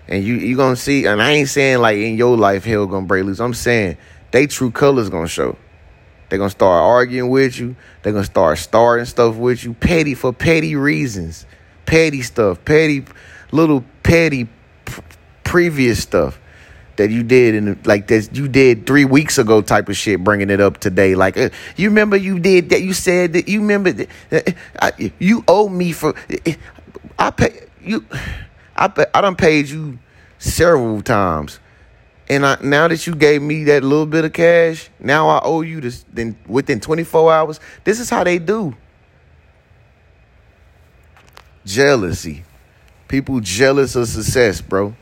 And 0.10 0.24
you 0.24 0.36
you 0.36 0.58
gonna 0.58 0.76
see. 0.76 1.06
And 1.06 1.22
I 1.22 1.32
ain't 1.32 1.50
saying 1.50 1.80
like 1.80 1.98
in 1.98 2.18
your 2.18 2.36
life 2.36 2.66
hell 2.66 2.86
gonna 2.86 3.06
break 3.06 3.24
loose. 3.24 3.40
I'm 3.40 3.54
saying 3.54 3.98
they 4.32 4.46
true 4.46 4.72
colors 4.72 5.10
gonna 5.10 5.28
show. 5.30 5.58
They're 6.30 6.40
gonna 6.40 6.50
start 6.50 6.84
arguing 6.84 7.30
with 7.30 7.58
you. 7.58 7.76
They're 8.02 8.14
gonna 8.14 8.26
start 8.26 8.58
starting 8.58 9.06
stuff 9.06 9.36
with 9.36 9.64
you, 9.64 9.74
petty 9.74 10.14
for 10.14 10.34
petty 10.34 10.76
reasons, 10.76 11.46
petty 11.86 12.22
stuff, 12.22 12.64
petty, 12.66 13.06
little 13.52 13.84
petty 14.04 14.48
previous 15.44 16.02
stuff 16.02 16.40
that 16.98 17.10
you 17.10 17.24
did 17.24 17.56
and 17.56 17.86
like 17.88 18.08
that 18.08 18.36
you 18.36 18.48
did 18.48 18.86
three 18.86 19.06
weeks 19.06 19.38
ago 19.38 19.62
type 19.62 19.88
of 19.88 19.96
shit, 19.96 20.24
bringing 20.24 20.50
it 20.50 20.60
up 20.60 20.80
today. 20.80 21.16
Like 21.16 21.38
uh, 21.38 21.50
you 21.76 21.90
remember 21.90 22.18
you 22.18 22.40
did 22.40 22.70
that. 22.70 22.82
You 22.82 22.94
said 22.94 23.34
that 23.34 23.48
you 23.48 23.62
remember 23.62 23.92
that, 23.94 24.10
uh, 24.32 24.42
I, 24.82 25.14
you 25.20 25.44
owe 25.48 25.70
me 25.70 25.94
for. 25.94 26.14
Uh, 26.30 26.52
I 27.18 27.32
pay 27.32 27.68
you. 27.82 28.06
I 28.76 28.90
pay, 28.90 29.06
I 29.14 29.22
done 29.22 29.36
paid 29.36 29.70
you 29.70 30.00
several 30.40 31.02
times 31.02 31.60
and 32.30 32.46
I, 32.46 32.58
now 32.62 32.88
that 32.88 33.08
you 33.08 33.16
gave 33.16 33.42
me 33.42 33.64
that 33.66 33.84
little 33.84 34.06
bit 34.06 34.26
of 34.26 34.34
cash, 34.34 34.90
now 35.00 35.30
I 35.30 35.42
owe 35.44 35.62
you 35.62 35.80
this. 35.80 36.04
Then 36.12 36.38
within 36.46 36.80
24 36.80 37.34
hours, 37.34 37.60
this 37.84 38.00
is 38.00 38.10
how 38.10 38.24
they 38.24 38.38
do. 38.38 38.76
Jealousy, 41.66 42.44
people 43.08 43.40
jealous 43.40 43.96
of 43.96 44.08
success, 44.08 44.62
bro. 44.62 44.96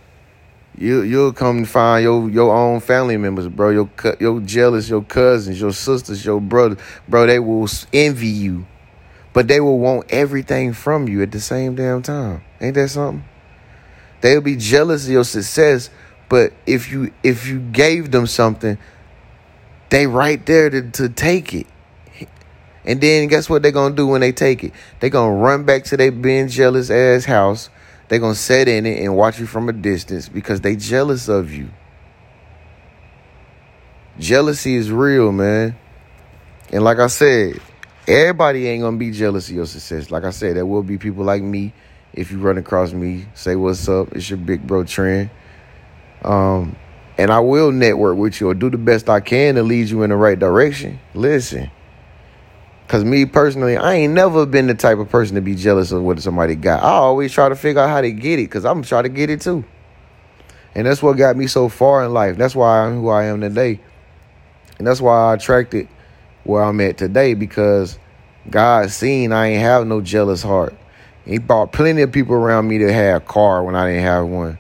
You 0.77 1.01
you'll 1.01 1.33
come 1.33 1.63
to 1.63 1.69
find 1.69 2.03
your 2.03 2.29
your 2.29 2.53
own 2.53 2.79
family 2.79 3.17
members, 3.17 3.47
bro. 3.47 3.69
Your 3.69 3.89
your 4.19 4.41
jealous, 4.41 4.89
your 4.89 5.03
cousins, 5.03 5.59
your 5.59 5.73
sisters, 5.73 6.25
your 6.25 6.41
brother, 6.41 6.77
bro. 7.07 7.25
They 7.25 7.39
will 7.39 7.67
envy 7.93 8.27
you, 8.27 8.67
but 9.33 9.47
they 9.47 9.59
will 9.59 9.79
want 9.79 10.11
everything 10.11 10.73
from 10.73 11.07
you 11.07 11.21
at 11.21 11.31
the 11.31 11.39
same 11.39 11.75
damn 11.75 12.01
time. 12.01 12.43
Ain't 12.59 12.75
that 12.75 12.89
something? 12.89 13.23
They'll 14.21 14.41
be 14.41 14.55
jealous 14.55 15.05
of 15.05 15.11
your 15.11 15.23
success 15.23 15.89
but 16.29 16.53
if 16.65 16.91
you 16.91 17.13
if 17.23 17.47
you 17.47 17.59
gave 17.59 18.11
them 18.11 18.27
something, 18.27 18.77
they 19.89 20.07
right 20.07 20.43
there 20.45 20.69
to, 20.69 20.89
to 20.91 21.09
take 21.09 21.53
it. 21.53 21.67
And 22.85 23.01
then 23.01 23.27
guess 23.27 23.49
what 23.49 23.63
they're 23.63 23.71
gonna 23.71 23.95
do 23.95 24.07
when 24.07 24.21
they 24.21 24.31
take 24.31 24.63
it? 24.63 24.73
They're 24.99 25.09
gonna 25.09 25.35
run 25.35 25.63
back 25.63 25.85
to 25.85 25.97
their 25.97 26.11
being 26.11 26.47
jealous 26.47 26.89
ass 26.89 27.25
house. 27.25 27.69
They're 28.07 28.19
gonna 28.19 28.35
sit 28.35 28.67
in 28.67 28.85
it 28.85 29.03
and 29.03 29.15
watch 29.15 29.39
you 29.39 29.47
from 29.47 29.69
a 29.69 29.73
distance 29.73 30.29
because 30.29 30.61
they 30.61 30.75
jealous 30.75 31.27
of 31.27 31.51
you. 31.51 31.69
Jealousy 34.19 34.75
is 34.75 34.91
real, 34.91 35.31
man. 35.31 35.75
And 36.71 36.83
like 36.83 36.99
I 36.99 37.07
said, 37.07 37.59
everybody 38.07 38.67
ain't 38.67 38.83
gonna 38.83 38.97
be 38.97 39.11
jealous 39.11 39.49
of 39.49 39.55
your 39.55 39.65
success. 39.65 40.11
Like 40.11 40.23
I 40.23 40.29
said, 40.29 40.55
there 40.55 40.65
will 40.65 40.83
be 40.83 40.97
people 40.97 41.23
like 41.23 41.41
me. 41.41 41.73
If 42.13 42.31
you 42.31 42.39
run 42.39 42.57
across 42.57 42.93
me, 42.93 43.25
say 43.33 43.55
what's 43.55 43.89
up. 43.89 44.15
It's 44.15 44.29
your 44.29 44.37
big 44.37 44.65
bro 44.65 44.83
Trend. 44.83 45.29
Um, 46.25 46.75
and 47.17 47.31
I 47.31 47.39
will 47.39 47.71
network 47.71 48.17
with 48.17 48.41
you 48.41 48.49
or 48.49 48.53
do 48.53 48.69
the 48.69 48.77
best 48.77 49.09
I 49.09 49.19
can 49.19 49.55
to 49.55 49.63
lead 49.63 49.89
you 49.89 50.03
in 50.03 50.09
the 50.09 50.15
right 50.15 50.37
direction. 50.37 50.99
Listen. 51.13 51.71
Cause 52.87 53.03
me 53.03 53.25
personally, 53.25 53.77
I 53.77 53.95
ain't 53.95 54.13
never 54.13 54.45
been 54.45 54.67
the 54.67 54.75
type 54.75 54.99
of 54.99 55.09
person 55.09 55.35
to 55.35 55.41
be 55.41 55.55
jealous 55.55 55.91
of 55.91 56.03
what 56.03 56.21
somebody 56.21 56.53
got. 56.53 56.83
I 56.83 56.89
always 56.89 57.31
try 57.31 57.49
to 57.49 57.55
figure 57.55 57.81
out 57.81 57.89
how 57.89 58.01
to 58.01 58.11
get 58.11 58.37
it, 58.37 58.47
cause 58.51 58.63
I'm 58.63 58.83
trying 58.83 59.03
to 59.03 59.09
get 59.09 59.31
it 59.31 59.41
too. 59.41 59.65
And 60.75 60.85
that's 60.85 61.01
what 61.01 61.17
got 61.17 61.35
me 61.35 61.47
so 61.47 61.67
far 61.67 62.05
in 62.05 62.13
life. 62.13 62.37
That's 62.37 62.53
why 62.55 62.85
I'm 62.85 62.99
who 62.99 63.09
I 63.09 63.25
am 63.25 63.41
today. 63.41 63.79
And 64.77 64.85
that's 64.85 65.01
why 65.01 65.31
I 65.31 65.33
attracted 65.33 65.87
where 66.43 66.63
I'm 66.63 66.79
at 66.81 66.97
today, 66.97 67.33
because 67.33 67.97
God 68.49 68.91
seen 68.91 69.31
I 69.31 69.47
ain't 69.47 69.61
have 69.61 69.87
no 69.87 70.01
jealous 70.01 70.43
heart. 70.43 70.75
He 71.25 71.39
brought 71.39 71.71
plenty 71.71 72.03
of 72.03 72.11
people 72.11 72.35
around 72.35 72.67
me 72.67 72.77
to 72.79 72.93
have 72.93 73.23
a 73.23 73.25
car 73.25 73.63
when 73.63 73.75
I 73.75 73.87
didn't 73.87 74.03
have 74.03 74.27
one. 74.27 74.59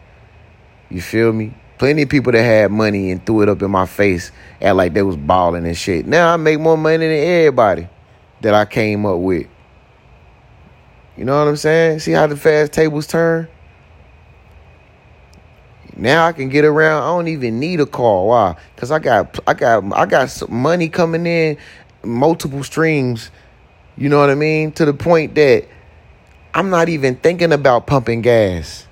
You 0.89 1.01
feel 1.01 1.33
me? 1.33 1.53
Plenty 1.77 2.03
of 2.03 2.09
people 2.09 2.31
that 2.31 2.43
had 2.43 2.71
money 2.71 3.11
and 3.11 3.25
threw 3.25 3.41
it 3.41 3.49
up 3.49 3.61
in 3.61 3.69
my 3.69 3.85
face, 3.85 4.31
act 4.61 4.75
like 4.75 4.93
they 4.93 5.01
was 5.01 5.17
balling 5.17 5.65
and 5.65 5.75
shit. 5.75 6.05
Now 6.05 6.33
I 6.33 6.37
make 6.37 6.59
more 6.59 6.77
money 6.77 7.05
than 7.05 7.17
everybody 7.17 7.89
that 8.41 8.53
I 8.53 8.65
came 8.65 9.05
up 9.05 9.19
with. 9.19 9.47
You 11.17 11.25
know 11.25 11.37
what 11.37 11.49
I'm 11.49 11.55
saying? 11.55 11.99
See 11.99 12.11
how 12.11 12.27
the 12.27 12.37
fast 12.37 12.71
tables 12.73 13.07
turn? 13.07 13.47
Now 15.95 16.27
I 16.27 16.33
can 16.33 16.49
get 16.49 16.65
around. 16.65 17.03
I 17.03 17.07
don't 17.07 17.27
even 17.29 17.59
need 17.59 17.79
a 17.79 17.85
car. 17.85 18.25
Why? 18.25 18.55
Cause 18.75 18.91
I 18.91 18.99
got 18.99 19.39
I 19.47 19.53
got 19.53 19.83
I 19.97 20.05
got 20.05 20.49
money 20.49 20.89
coming 20.89 21.25
in, 21.25 21.57
multiple 22.03 22.63
streams. 22.63 23.31
You 23.97 24.09
know 24.09 24.19
what 24.19 24.29
I 24.29 24.35
mean? 24.35 24.73
To 24.73 24.85
the 24.85 24.93
point 24.93 25.35
that 25.35 25.67
I'm 26.53 26.69
not 26.69 26.89
even 26.89 27.15
thinking 27.15 27.53
about 27.53 27.87
pumping 27.87 28.21
gas. 28.21 28.84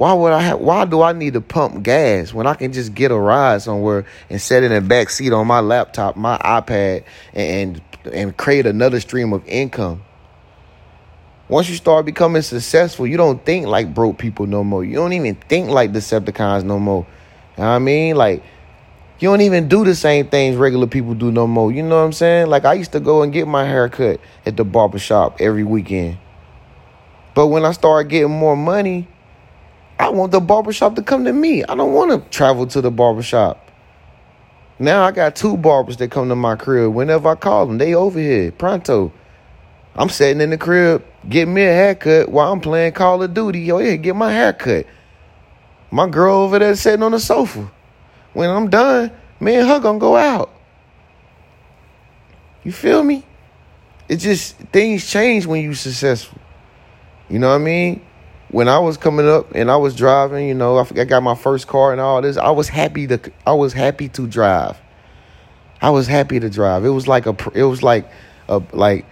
Why 0.00 0.14
would 0.14 0.32
I 0.32 0.40
have, 0.40 0.60
why 0.60 0.86
do 0.86 1.02
I 1.02 1.12
need 1.12 1.34
to 1.34 1.42
pump 1.42 1.82
gas 1.82 2.32
when 2.32 2.46
I 2.46 2.54
can 2.54 2.72
just 2.72 2.94
get 2.94 3.10
a 3.10 3.18
ride 3.18 3.60
somewhere 3.60 4.06
and 4.30 4.40
sit 4.40 4.64
in 4.64 4.72
the 4.72 4.80
back 4.80 5.10
seat 5.10 5.30
on 5.30 5.46
my 5.46 5.60
laptop, 5.60 6.16
my 6.16 6.38
iPad, 6.38 7.04
and 7.34 7.82
and 8.10 8.34
create 8.34 8.64
another 8.64 8.98
stream 9.00 9.34
of 9.34 9.46
income? 9.46 10.02
Once 11.50 11.68
you 11.68 11.76
start 11.76 12.06
becoming 12.06 12.40
successful, 12.40 13.06
you 13.06 13.18
don't 13.18 13.44
think 13.44 13.66
like 13.66 13.92
broke 13.92 14.16
people 14.16 14.46
no 14.46 14.64
more. 14.64 14.82
You 14.82 14.94
don't 14.94 15.12
even 15.12 15.34
think 15.34 15.68
like 15.68 15.92
Decepticons 15.92 16.64
no 16.64 16.78
more. 16.78 17.06
You 17.58 17.62
know 17.62 17.68
what 17.68 17.74
I 17.74 17.78
mean? 17.78 18.16
Like 18.16 18.42
you 19.18 19.28
don't 19.28 19.42
even 19.42 19.68
do 19.68 19.84
the 19.84 19.94
same 19.94 20.28
things 20.28 20.56
regular 20.56 20.86
people 20.86 21.12
do 21.12 21.30
no 21.30 21.46
more. 21.46 21.70
You 21.70 21.82
know 21.82 21.98
what 21.98 22.06
I'm 22.06 22.14
saying? 22.14 22.46
Like 22.46 22.64
I 22.64 22.72
used 22.72 22.92
to 22.92 23.00
go 23.00 23.20
and 23.20 23.34
get 23.34 23.46
my 23.46 23.66
hair 23.66 23.90
cut 23.90 24.18
at 24.46 24.56
the 24.56 24.64
barbershop 24.64 25.42
every 25.42 25.64
weekend. 25.64 26.16
But 27.34 27.48
when 27.48 27.66
I 27.66 27.72
started 27.72 28.08
getting 28.08 28.30
more 28.30 28.56
money, 28.56 29.06
I 30.00 30.08
want 30.08 30.32
the 30.32 30.40
barbershop 30.40 30.96
to 30.96 31.02
come 31.02 31.26
to 31.26 31.32
me. 31.32 31.62
I 31.62 31.74
don't 31.74 31.92
want 31.92 32.10
to 32.10 32.30
travel 32.30 32.66
to 32.68 32.80
the 32.80 32.90
barbershop. 32.90 33.70
Now 34.78 35.02
I 35.04 35.12
got 35.12 35.36
two 35.36 35.58
barbers 35.58 35.98
that 35.98 36.10
come 36.10 36.30
to 36.30 36.34
my 36.34 36.56
crib 36.56 36.94
whenever 36.94 37.28
I 37.28 37.34
call 37.34 37.66
them. 37.66 37.76
They 37.76 37.94
over 37.94 38.18
here, 38.18 38.50
pronto. 38.50 39.12
I'm 39.94 40.08
sitting 40.08 40.40
in 40.40 40.48
the 40.48 40.56
crib, 40.56 41.04
getting 41.28 41.52
me 41.52 41.64
a 41.64 41.72
haircut 41.72 42.30
while 42.30 42.50
I'm 42.50 42.62
playing 42.62 42.92
Call 42.92 43.22
of 43.22 43.34
Duty. 43.34 43.60
Yo, 43.60 43.78
yeah, 43.78 43.96
get 43.96 44.16
my 44.16 44.32
haircut. 44.32 44.86
My 45.90 46.08
girl 46.08 46.36
over 46.36 46.58
there 46.58 46.74
sitting 46.76 47.02
on 47.02 47.12
the 47.12 47.20
sofa. 47.20 47.70
When 48.32 48.48
I'm 48.48 48.70
done, 48.70 49.12
me 49.38 49.56
and 49.56 49.68
her 49.68 49.80
gonna 49.80 49.98
go 49.98 50.16
out. 50.16 50.50
You 52.64 52.72
feel 52.72 53.02
me? 53.02 53.26
It 54.08 54.16
just 54.16 54.56
things 54.72 55.10
change 55.10 55.44
when 55.44 55.62
you 55.62 55.74
successful. 55.74 56.38
You 57.28 57.38
know 57.38 57.48
what 57.48 57.56
I 57.56 57.58
mean? 57.58 58.06
When 58.50 58.68
I 58.68 58.78
was 58.80 58.96
coming 58.96 59.28
up 59.28 59.54
and 59.54 59.70
I 59.70 59.76
was 59.76 59.94
driving, 59.94 60.48
you 60.48 60.54
know, 60.54 60.78
I, 60.78 61.04
got 61.04 61.22
my 61.22 61.36
first 61.36 61.68
car 61.68 61.92
and 61.92 62.00
all 62.00 62.20
this. 62.20 62.36
I 62.36 62.50
was 62.50 62.68
happy 62.68 63.06
to 63.06 63.20
I 63.46 63.52
was 63.52 63.72
happy 63.72 64.08
to 64.10 64.26
drive. 64.26 64.76
I 65.80 65.90
was 65.90 66.06
happy 66.06 66.40
to 66.40 66.50
drive. 66.50 66.84
It 66.84 66.90
was 66.90 67.06
like 67.06 67.26
a 67.26 67.36
it 67.54 67.64
was 67.64 67.82
like 67.82 68.10
a 68.48 68.60
like 68.72 69.06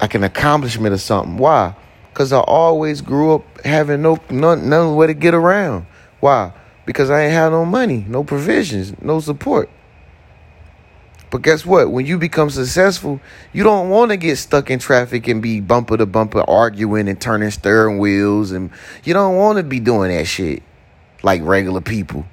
like 0.00 0.14
an 0.14 0.24
accomplishment 0.24 0.94
or 0.94 0.98
something. 0.98 1.36
Why? 1.36 1.74
Because 2.08 2.32
I 2.32 2.40
always 2.40 3.02
grew 3.02 3.34
up 3.34 3.64
having 3.64 4.02
no 4.02 4.18
none, 4.30 4.96
way 4.96 5.06
to 5.06 5.14
get 5.14 5.34
around. 5.34 5.86
Why? 6.20 6.52
Because 6.86 7.10
I 7.10 7.24
ain't 7.24 7.32
had 7.32 7.50
no 7.50 7.64
money, 7.64 8.04
no 8.08 8.24
provisions, 8.24 8.94
no 9.02 9.20
support. 9.20 9.68
But 11.30 11.42
guess 11.42 11.64
what? 11.64 11.92
When 11.92 12.06
you 12.06 12.18
become 12.18 12.50
successful, 12.50 13.20
you 13.52 13.62
don't 13.62 13.88
want 13.88 14.10
to 14.10 14.16
get 14.16 14.36
stuck 14.36 14.70
in 14.70 14.80
traffic 14.80 15.28
and 15.28 15.40
be 15.40 15.60
bumper 15.60 15.96
to 15.96 16.06
bumper 16.06 16.40
arguing 16.48 17.08
and 17.08 17.20
turning 17.20 17.50
steering 17.50 17.98
wheels. 17.98 18.50
And 18.50 18.70
you 19.04 19.14
don't 19.14 19.36
want 19.36 19.58
to 19.58 19.62
be 19.62 19.78
doing 19.78 20.10
that 20.10 20.26
shit 20.26 20.62
like 21.22 21.40
regular 21.42 21.80
people. 21.80 22.26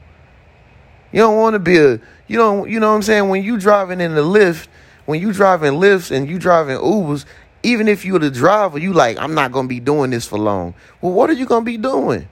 You 1.12 1.20
don't 1.20 1.38
want 1.38 1.54
to 1.54 1.60
be 1.60 1.78
a, 1.78 2.00
you 2.28 2.38
don't, 2.38 2.70
you 2.70 2.80
know 2.80 2.90
what 2.90 2.96
I'm 2.96 3.02
saying? 3.04 3.30
When 3.30 3.44
you 3.44 3.60
driving 3.60 4.02
in 4.02 4.16
the 4.16 4.22
Lyft, 4.22 4.68
when 5.06 5.22
you 5.22 5.32
driving 5.32 5.74
Lyfts 5.74 6.12
and 6.12 6.28
you 6.28 6.40
driving 6.40 6.78
Ubers, 6.78 7.26
even 7.64 7.88
if 7.88 8.04
you're 8.04 8.20
the 8.20 8.32
driver, 8.32 8.78
you 8.78 8.94
like, 8.94 9.18
I'm 9.18 9.34
not 9.34 9.52
going 9.52 9.66
to 9.66 9.70
be 9.70 9.80
doing 9.80 10.10
this 10.10 10.28
for 10.28 10.40
long. 10.40 10.74
Well, 11.02 11.14
what 11.14 11.30
are 11.30 11.34
you 11.34 11.46
going 11.46 11.62
to 11.62 11.66
be 11.66 11.78
doing? 11.78 12.28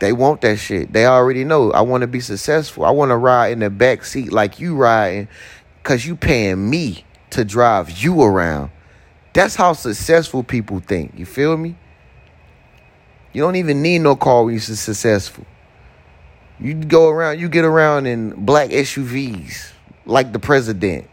They 0.00 0.12
want 0.12 0.40
that 0.40 0.56
shit. 0.56 0.92
They 0.92 1.06
already 1.06 1.44
know. 1.44 1.70
I 1.72 1.82
want 1.82 2.00
to 2.00 2.06
be 2.06 2.20
successful. 2.20 2.84
I 2.84 2.90
want 2.90 3.10
to 3.10 3.16
ride 3.16 3.52
in 3.52 3.60
the 3.60 3.70
back 3.70 4.04
seat 4.04 4.32
like 4.32 4.58
you 4.58 4.74
riding 4.74 5.28
because 5.82 6.06
you 6.06 6.16
paying 6.16 6.68
me 6.68 7.04
to 7.30 7.44
drive 7.44 7.90
you 7.90 8.22
around. 8.22 8.70
That's 9.34 9.54
how 9.54 9.74
successful 9.74 10.42
people 10.42 10.80
think. 10.80 11.12
You 11.16 11.26
feel 11.26 11.56
me? 11.56 11.76
You 13.32 13.42
don't 13.42 13.56
even 13.56 13.82
need 13.82 14.00
no 14.00 14.16
car 14.16 14.44
when 14.44 14.54
you're 14.54 14.60
successful. 14.60 15.44
You 16.58 16.74
go 16.74 17.08
around, 17.08 17.38
you 17.38 17.48
get 17.48 17.64
around 17.64 18.06
in 18.06 18.44
black 18.44 18.70
SUVs 18.70 19.70
like 20.06 20.32
the 20.32 20.38
president. 20.38 21.08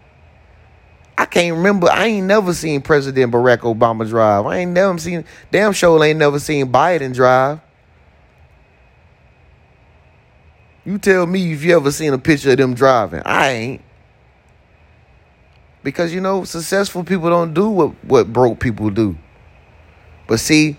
I 1.18 1.26
can't 1.26 1.58
remember. 1.58 1.90
I 1.90 2.06
ain't 2.06 2.28
never 2.28 2.54
seen 2.54 2.82
President 2.82 3.34
Barack 3.34 3.60
Obama 3.60 4.08
drive. 4.08 4.46
I 4.46 4.60
ain't 4.60 4.72
never 4.72 4.98
seen. 4.98 5.26
Damn 5.52 5.74
sure 5.74 6.02
ain't 6.04 6.20
never 6.20 6.40
seen 6.40 6.72
Biden 6.72 7.14
drive. 7.14 7.60
You 10.88 10.98
tell 10.98 11.28
me 11.28 11.52
if 11.52 11.66
you 11.66 11.76
ever 11.76 11.92
seen 11.92 12.14
a 12.14 12.18
picture 12.18 12.52
of 12.52 12.58
them 12.58 12.74
driving. 12.74 13.22
I 13.26 13.50
ain't. 13.50 13.82
Because 15.84 16.14
you 16.14 16.22
know, 16.22 16.46
successful 16.46 17.04
people 17.04 17.30
don't 17.30 17.54
do 17.54 17.68
what, 17.70 18.06
what 18.06 18.32
broke 18.32 18.62
people 18.62 18.90
do. 18.90 19.18
But 20.28 20.40
see, 20.40 20.78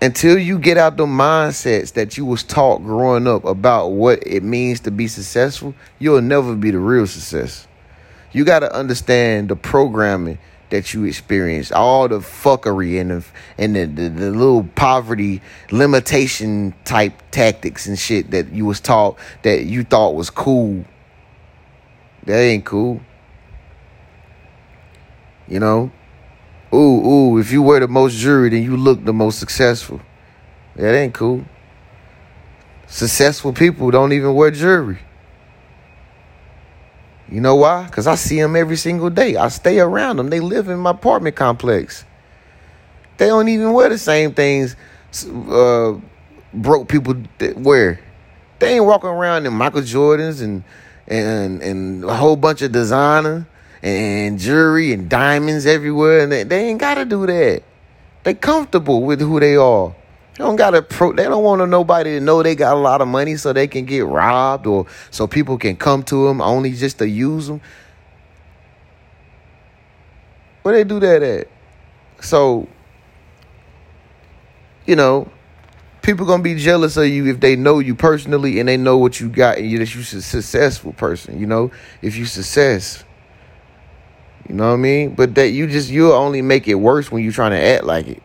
until 0.00 0.38
you 0.38 0.58
get 0.58 0.78
out 0.78 0.96
the 0.96 1.04
mindsets 1.04 1.92
that 1.92 2.16
you 2.16 2.24
was 2.24 2.42
taught 2.42 2.78
growing 2.84 3.26
up 3.26 3.44
about 3.44 3.88
what 3.88 4.26
it 4.26 4.42
means 4.42 4.80
to 4.80 4.90
be 4.90 5.08
successful, 5.08 5.74
you'll 5.98 6.22
never 6.22 6.54
be 6.54 6.70
the 6.70 6.78
real 6.78 7.06
success. 7.06 7.68
You 8.32 8.46
got 8.46 8.60
to 8.60 8.74
understand 8.74 9.50
the 9.50 9.56
programming 9.56 10.38
that 10.70 10.92
you 10.92 11.04
experience, 11.04 11.70
all 11.70 12.08
the 12.08 12.18
fuckery 12.18 13.00
and 13.00 13.10
the 13.10 13.24
and 13.56 13.76
the, 13.76 13.86
the, 13.86 14.08
the, 14.08 14.30
little 14.30 14.64
poverty 14.64 15.40
limitation 15.70 16.74
type 16.84 17.22
tactics 17.30 17.86
and 17.86 17.98
shit 17.98 18.30
that 18.32 18.52
you 18.52 18.64
was 18.64 18.80
taught 18.80 19.18
that 19.42 19.64
you 19.64 19.84
thought 19.84 20.14
was 20.14 20.30
cool. 20.30 20.84
That 22.24 22.38
ain't 22.38 22.64
cool. 22.64 23.00
You 25.46 25.60
know? 25.60 25.92
Ooh, 26.74 27.06
ooh, 27.06 27.38
if 27.38 27.52
you 27.52 27.62
wear 27.62 27.78
the 27.78 27.88
most 27.88 28.16
jewelry, 28.16 28.50
then 28.50 28.64
you 28.64 28.76
look 28.76 29.04
the 29.04 29.12
most 29.12 29.38
successful. 29.38 30.00
That 30.74 30.94
ain't 30.94 31.14
cool. 31.14 31.44
Successful 32.88 33.52
people 33.52 33.90
don't 33.90 34.12
even 34.12 34.34
wear 34.34 34.50
jewelry. 34.50 34.98
You 37.28 37.40
know 37.40 37.56
why? 37.56 37.84
Because 37.84 38.06
I 38.06 38.14
see 38.14 38.40
them 38.40 38.54
every 38.54 38.76
single 38.76 39.10
day. 39.10 39.36
I 39.36 39.48
stay 39.48 39.80
around 39.80 40.16
them. 40.16 40.30
They 40.30 40.40
live 40.40 40.68
in 40.68 40.78
my 40.78 40.92
apartment 40.92 41.34
complex. 41.36 42.04
They 43.18 43.26
don't 43.26 43.48
even 43.48 43.72
wear 43.72 43.88
the 43.88 43.98
same 43.98 44.32
things 44.32 44.76
uh, 45.24 45.94
broke 46.52 46.88
people 46.88 47.14
wear. 47.56 48.00
They 48.58 48.76
ain't 48.76 48.84
walking 48.84 49.10
around 49.10 49.46
in 49.46 49.52
Michael 49.52 49.82
Jordans 49.82 50.42
and 50.42 50.64
and 51.06 51.62
and 51.62 52.04
a 52.04 52.14
whole 52.14 52.36
bunch 52.36 52.62
of 52.62 52.72
designer 52.72 53.46
and 53.82 54.38
jewelry 54.38 54.92
and 54.92 55.08
diamonds 55.08 55.66
everywhere. 55.66 56.20
And 56.20 56.32
they, 56.32 56.42
they 56.42 56.68
ain't 56.68 56.80
got 56.80 56.94
to 56.94 57.04
do 57.04 57.26
that. 57.26 57.62
They 58.24 58.34
comfortable 58.34 59.02
with 59.02 59.20
who 59.20 59.38
they 59.38 59.56
are. 59.56 59.94
They 60.36 60.44
don't 60.44 60.56
got 60.56 60.70
to 60.70 60.82
pro. 60.82 61.12
They 61.14 61.24
don't 61.24 61.42
want 61.42 61.66
nobody 61.70 62.18
to 62.18 62.20
know 62.20 62.42
they 62.42 62.54
got 62.54 62.76
a 62.76 62.78
lot 62.78 63.00
of 63.00 63.08
money 63.08 63.36
so 63.36 63.54
they 63.54 63.66
can 63.66 63.86
get 63.86 64.04
robbed 64.04 64.66
or 64.66 64.86
so 65.10 65.26
people 65.26 65.56
can 65.56 65.76
come 65.76 66.02
to 66.04 66.26
them 66.26 66.42
only 66.42 66.72
just 66.72 66.98
to 66.98 67.08
use 67.08 67.46
them. 67.46 67.62
Where 70.60 70.74
they 70.74 70.84
do 70.84 71.00
that 71.00 71.22
at? 71.22 71.48
So, 72.20 72.68
you 74.84 74.94
know, 74.94 75.30
people 76.02 76.26
gonna 76.26 76.42
be 76.42 76.56
jealous 76.56 76.98
of 76.98 77.06
you 77.06 77.26
if 77.28 77.40
they 77.40 77.56
know 77.56 77.78
you 77.78 77.94
personally 77.94 78.60
and 78.60 78.68
they 78.68 78.76
know 78.76 78.98
what 78.98 79.18
you 79.18 79.30
got 79.30 79.56
and 79.56 79.70
you 79.70 79.78
that 79.78 79.94
you're 79.94 80.02
a 80.02 80.22
successful 80.22 80.92
person. 80.92 81.40
You 81.40 81.46
know, 81.46 81.70
if 82.02 82.16
you 82.16 82.26
success. 82.26 83.04
You 84.46 84.54
know 84.54 84.68
what 84.68 84.74
I 84.74 84.76
mean? 84.76 85.14
But 85.14 85.34
that 85.36 85.48
you 85.48 85.66
just 85.66 85.88
you'll 85.88 86.12
only 86.12 86.42
make 86.42 86.68
it 86.68 86.74
worse 86.74 87.10
when 87.10 87.22
you're 87.22 87.32
trying 87.32 87.52
to 87.52 87.60
act 87.60 87.84
like 87.84 88.06
it. 88.06 88.22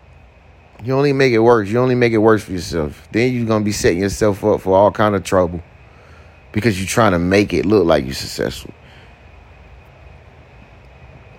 You 0.84 0.94
only 0.96 1.14
make 1.14 1.32
it 1.32 1.40
worse. 1.40 1.70
You 1.70 1.80
only 1.80 1.96
make 1.96 2.14
it 2.14 2.18
worse 2.18 2.44
for 2.44 2.54
yourself. 2.54 3.08
Then 3.12 3.34
you're 3.34 3.46
gonna 3.46 3.64
be 3.64 3.72
setting 3.72 4.00
yourself 4.00 4.44
up 4.44 4.62
for 4.62 4.76
all 4.76 4.92
kind 4.92 5.16
of 5.16 5.24
trouble 5.24 5.62
because 6.52 6.80
you're 6.80 6.88
trying 6.88 7.12
to 7.12 7.20
make 7.20 7.54
it 7.54 7.66
look 7.66 7.86
like 7.86 8.06
you're 8.06 8.14
successful. 8.14 8.74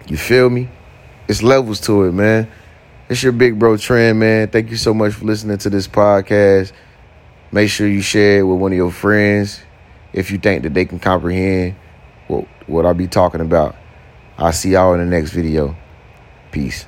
You 0.06 0.16
feel 0.16 0.48
me? 0.48 0.68
It's 1.28 1.42
levels 1.42 1.80
to 1.82 2.04
it, 2.04 2.12
man. 2.12 2.48
It's 3.08 3.22
your 3.22 3.32
big 3.32 3.58
bro 3.58 3.76
trend, 3.76 4.20
man. 4.20 4.48
Thank 4.48 4.70
you 4.70 4.76
so 4.76 4.94
much 4.94 5.14
for 5.14 5.24
listening 5.24 5.58
to 5.58 5.70
this 5.70 5.88
podcast. 5.88 6.72
Make 7.50 7.68
sure 7.68 7.86
you 7.86 8.00
share 8.00 8.40
it 8.40 8.42
with 8.42 8.58
one 8.58 8.72
of 8.72 8.76
your 8.76 8.90
friends 8.90 9.60
if 10.12 10.30
you 10.30 10.38
think 10.38 10.62
that 10.62 10.74
they 10.74 10.84
can 10.84 10.98
comprehend 10.98 11.76
what 12.28 12.46
what 12.66 12.86
I 12.86 12.92
be 12.92 13.08
talking 13.08 13.40
about. 13.40 13.76
I'll 14.38 14.52
see 14.52 14.70
y'all 14.70 14.94
in 14.94 15.00
the 15.00 15.06
next 15.06 15.30
video. 15.30 15.76
Peace. 16.50 16.86